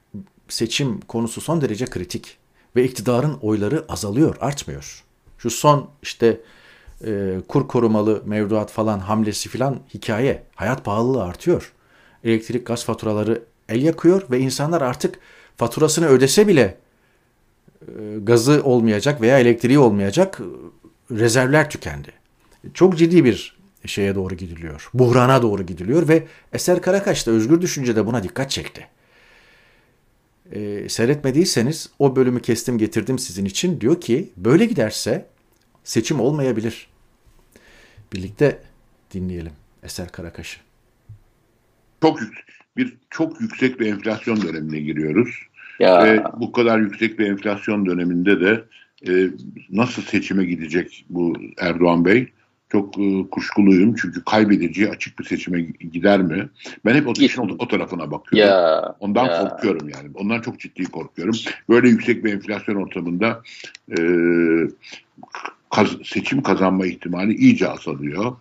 seçim 0.49 1.01
konusu 1.01 1.41
son 1.41 1.61
derece 1.61 1.85
kritik 1.85 2.37
ve 2.77 2.83
iktidarın 2.83 3.37
oyları 3.41 3.85
azalıyor, 3.89 4.35
artmıyor. 4.41 5.03
Şu 5.37 5.49
son 5.49 5.89
işte 6.01 6.41
e, 7.05 7.37
kur 7.47 7.67
korumalı 7.67 8.21
mevduat 8.25 8.71
falan 8.71 8.99
hamlesi 8.99 9.49
falan 9.49 9.79
hikaye. 9.93 10.43
Hayat 10.55 10.85
pahalılığı 10.85 11.23
artıyor. 11.23 11.73
Elektrik 12.23 12.67
gaz 12.67 12.85
faturaları 12.85 13.43
el 13.69 13.83
yakıyor 13.83 14.21
ve 14.31 14.39
insanlar 14.39 14.81
artık 14.81 15.19
faturasını 15.57 16.07
ödese 16.07 16.47
bile 16.47 16.77
e, 17.81 17.91
gazı 18.23 18.61
olmayacak 18.63 19.21
veya 19.21 19.39
elektriği 19.39 19.79
olmayacak 19.79 20.41
rezervler 21.11 21.69
tükendi. 21.69 22.11
Çok 22.73 22.97
ciddi 22.97 23.25
bir 23.25 23.57
şeye 23.85 24.15
doğru 24.15 24.35
gidiliyor. 24.35 24.89
Buhrana 24.93 25.41
doğru 25.41 25.63
gidiliyor 25.63 26.07
ve 26.07 26.27
Eser 26.53 26.81
Karakaş 26.81 27.27
da 27.27 27.31
Özgür 27.31 27.61
Düşünce'de 27.61 28.05
buna 28.05 28.23
dikkat 28.23 28.51
çekti 28.51 28.87
e, 30.51 30.89
seyretmediyseniz 30.89 31.89
o 31.99 32.15
bölümü 32.15 32.41
kestim 32.41 32.77
getirdim 32.77 33.19
sizin 33.19 33.45
için. 33.45 33.81
Diyor 33.81 34.01
ki 34.01 34.29
böyle 34.37 34.65
giderse 34.65 35.25
seçim 35.83 36.19
olmayabilir. 36.19 36.87
Birlikte 38.13 38.61
dinleyelim 39.13 39.51
Eser 39.83 40.11
Karakaş'ı. 40.11 40.59
Çok 42.01 42.19
bir 42.77 42.97
çok 43.09 43.41
yüksek 43.41 43.79
bir 43.79 43.85
enflasyon 43.85 44.41
dönemine 44.41 44.79
giriyoruz. 44.79 45.35
Ya. 45.79 46.03
Ve 46.03 46.23
bu 46.37 46.51
kadar 46.51 46.79
yüksek 46.79 47.19
bir 47.19 47.25
enflasyon 47.25 47.85
döneminde 47.85 48.41
de 48.41 48.63
e, 49.07 49.29
nasıl 49.69 50.01
seçime 50.01 50.45
gidecek 50.45 51.05
bu 51.09 51.37
Erdoğan 51.57 52.05
Bey? 52.05 52.27
Çok 52.71 52.99
e, 52.99 53.29
kuşkuluyum 53.31 53.95
çünkü 53.95 54.23
kaybedeceği 54.23 54.89
açık 54.89 55.19
bir 55.19 55.23
seçime 55.23 55.61
gider 55.61 56.21
mi? 56.21 56.49
Ben 56.85 56.95
hep 56.95 57.07
o, 57.07 57.13
işin 57.19 57.41
o, 57.41 57.55
o 57.59 57.67
tarafına 57.67 58.11
bakıyorum. 58.11 58.49
Ya, 58.49 58.95
Ondan 58.99 59.25
ya. 59.25 59.49
korkuyorum 59.49 59.89
yani. 59.89 60.09
Ondan 60.15 60.41
çok 60.41 60.59
ciddi 60.59 60.83
korkuyorum. 60.83 61.35
Böyle 61.69 61.89
yüksek 61.89 62.23
bir 62.23 62.33
enflasyon 62.33 62.75
ortamında 62.75 63.41
e, 63.91 63.97
kaz, 65.69 65.87
seçim 66.03 66.41
kazanma 66.41 66.85
ihtimali 66.85 67.35
iyice 67.35 67.69
azalıyor. 67.69 68.35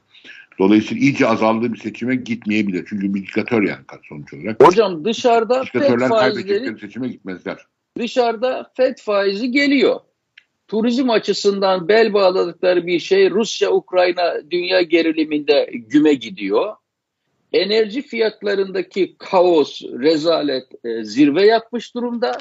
Dolayısıyla 0.59 1.03
iyice 1.03 1.27
azaldığı 1.27 1.73
bir 1.73 1.79
seçime 1.79 2.17
gitmeyebilir. 2.17 2.87
Çünkü 2.89 3.15
bir 3.15 3.23
diktatör 3.23 3.63
yani 3.63 3.85
sonuç 4.09 4.35
olarak. 4.35 4.67
Hocam 4.67 5.05
dışarıda 5.05 5.65
FED 5.65 6.09
faizleri 6.09 6.79
seçime 6.79 7.09
gitmezler. 7.09 7.67
Dışarıda 7.99 8.71
FED 8.77 8.99
faizi 8.99 9.51
geliyor 9.51 10.01
turizm 10.69 11.11
açısından 11.11 11.89
bel 11.89 12.15
bağladıkları 12.15 12.87
bir 12.87 12.99
şey 12.99 13.31
Rusya-Ukrayna 13.31 14.51
dünya 14.51 14.83
geriliminde 14.83 15.71
güme 15.73 16.15
gidiyor. 16.15 16.75
Enerji 17.53 18.03
fiyatlarındaki 18.03 19.17
kaos, 19.19 19.83
rezalet 19.83 20.85
e, 20.85 21.05
zirve 21.05 21.47
yapmış 21.47 21.95
durumda. 21.95 22.39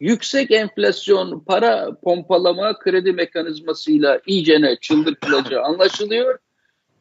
Yüksek 0.00 0.50
enflasyon, 0.50 1.40
para 1.40 1.96
pompalama 2.04 2.78
kredi 2.78 3.12
mekanizmasıyla 3.12 4.20
iyicene 4.26 4.76
çıldırtılacağı 4.80 5.62
anlaşılıyor. 5.64 6.38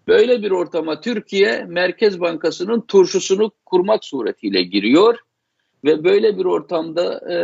Böyle 0.08 0.43
bir 0.43 0.51
ortama 0.51 1.01
Türkiye 1.01 1.65
Merkez 1.67 2.19
Bankası'nın 2.19 2.82
turşusunu 2.82 3.51
kurmak 3.65 4.06
suretiyle 4.06 4.63
giriyor 4.63 5.17
ve 5.84 6.04
böyle 6.04 6.38
bir 6.38 6.45
ortamda 6.45 7.34
e, 7.34 7.38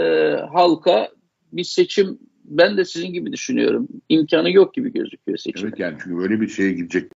halka 0.53 1.09
bir 1.53 1.63
seçim 1.63 2.19
ben 2.57 2.77
de 2.77 2.85
sizin 2.85 3.13
gibi 3.13 3.31
düşünüyorum. 3.31 3.87
İmkanı 4.09 4.51
yok 4.51 4.73
gibi 4.73 4.93
gözüküyor 4.93 5.37
seçim. 5.37 5.67
Evet 5.67 5.79
yani 5.79 5.97
çünkü 6.03 6.17
böyle 6.17 6.41
bir 6.41 6.47
şeye 6.47 6.71
gidecek. 6.71 7.11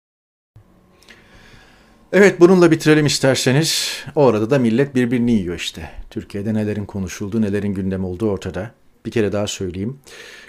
Evet 2.14 2.40
bununla 2.40 2.72
bitirelim 2.72 3.06
isterseniz. 3.06 4.04
O 4.16 4.28
arada 4.28 4.50
da 4.50 4.60
millet 4.60 4.96
birbirini 4.96 5.32
yiyor 5.32 5.56
işte. 5.56 5.90
Türkiye'de 6.10 6.54
nelerin 6.54 6.86
konuşulduğu, 6.86 7.42
nelerin 7.42 7.74
gündem 7.74 8.06
olduğu 8.06 8.30
ortada. 8.30 8.72
Bir 9.06 9.12
kere 9.12 9.32
daha 9.32 9.48
söyleyeyim. 9.48 10.00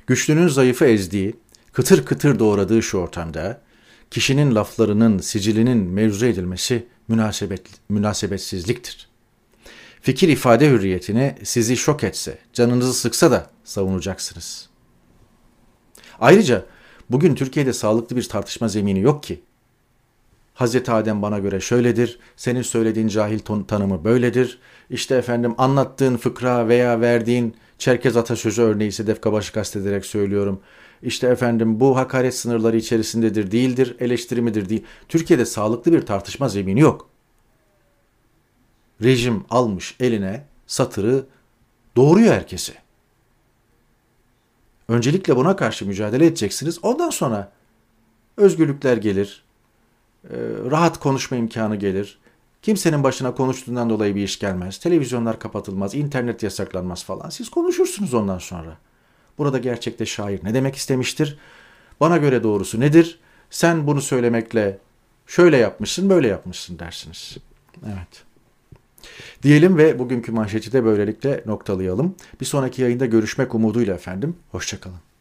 Güçlünün 0.06 0.48
zayıfı 0.48 0.84
ezdiği, 0.84 1.34
kıtır 1.72 2.04
kıtır 2.04 2.38
doğradığı 2.38 2.82
şu 2.82 2.98
ortamda 2.98 3.60
kişinin 4.10 4.54
laflarının, 4.54 5.18
sicilinin 5.18 5.78
mevzu 5.78 6.26
edilmesi 6.26 6.86
münasebet, 7.08 7.62
münasebetsizliktir. 7.88 9.08
Fikir 10.00 10.28
ifade 10.28 10.70
hürriyetine 10.70 11.38
sizi 11.42 11.76
şok 11.76 12.04
etse, 12.04 12.38
canınızı 12.52 12.94
sıksa 12.94 13.30
da 13.30 13.50
savunacaksınız. 13.64 14.71
Ayrıca 16.22 16.66
bugün 17.10 17.34
Türkiye'de 17.34 17.72
sağlıklı 17.72 18.16
bir 18.16 18.28
tartışma 18.28 18.68
zemini 18.68 19.00
yok 19.00 19.22
ki. 19.22 19.40
Hazreti 20.54 20.90
Adem 20.90 21.22
bana 21.22 21.38
göre 21.38 21.60
şöyledir, 21.60 22.18
senin 22.36 22.62
söylediğin 22.62 23.08
cahil 23.08 23.38
tanımı 23.68 24.04
böyledir. 24.04 24.58
İşte 24.90 25.14
efendim 25.14 25.54
anlattığın 25.58 26.16
fıkra 26.16 26.68
veya 26.68 27.00
verdiğin 27.00 27.56
Çerkez 27.78 28.16
atasözü 28.16 28.62
örneği 28.62 28.92
Sedef 28.92 29.20
Kabaş'ı 29.20 29.52
kastederek 29.52 30.06
söylüyorum. 30.06 30.60
İşte 31.02 31.26
efendim 31.26 31.80
bu 31.80 31.96
hakaret 31.96 32.34
sınırları 32.34 32.76
içerisindedir, 32.76 33.50
değildir, 33.50 33.96
eleştirimidir 34.00 34.68
değil. 34.68 34.84
Türkiye'de 35.08 35.46
sağlıklı 35.46 35.92
bir 35.92 36.06
tartışma 36.06 36.48
zemini 36.48 36.80
yok. 36.80 37.08
Rejim 39.02 39.44
almış 39.50 39.96
eline 40.00 40.44
satırı 40.66 41.26
doğuruyor 41.96 42.34
herkesi. 42.34 42.81
Öncelikle 44.92 45.36
buna 45.36 45.56
karşı 45.56 45.86
mücadele 45.86 46.26
edeceksiniz. 46.26 46.78
Ondan 46.82 47.10
sonra 47.10 47.52
özgürlükler 48.36 48.96
gelir, 48.96 49.44
e, 50.24 50.36
rahat 50.70 51.00
konuşma 51.00 51.36
imkanı 51.36 51.76
gelir. 51.76 52.18
Kimsenin 52.62 53.02
başına 53.02 53.34
konuştuğundan 53.34 53.90
dolayı 53.90 54.14
bir 54.14 54.22
iş 54.22 54.38
gelmez. 54.38 54.78
Televizyonlar 54.78 55.38
kapatılmaz, 55.38 55.94
internet 55.94 56.42
yasaklanmaz 56.42 57.04
falan. 57.04 57.30
Siz 57.30 57.48
konuşursunuz 57.48 58.14
ondan 58.14 58.38
sonra. 58.38 58.78
Burada 59.38 59.58
gerçekte 59.58 60.06
şair 60.06 60.44
ne 60.44 60.54
demek 60.54 60.76
istemiştir? 60.76 61.38
Bana 62.00 62.16
göre 62.16 62.42
doğrusu 62.42 62.80
nedir? 62.80 63.18
Sen 63.50 63.86
bunu 63.86 64.00
söylemekle 64.00 64.78
şöyle 65.26 65.56
yapmışsın, 65.56 66.10
böyle 66.10 66.28
yapmışsın 66.28 66.78
dersiniz. 66.78 67.36
Evet. 67.86 68.31
Diyelim 69.42 69.76
ve 69.76 69.98
bugünkü 69.98 70.32
manşeti 70.32 70.72
de 70.72 70.84
böylelikle 70.84 71.42
noktalayalım. 71.46 72.14
Bir 72.40 72.46
sonraki 72.46 72.82
yayında 72.82 73.06
görüşmek 73.06 73.54
umuduyla 73.54 73.94
efendim. 73.94 74.36
Hoşçakalın. 74.50 75.11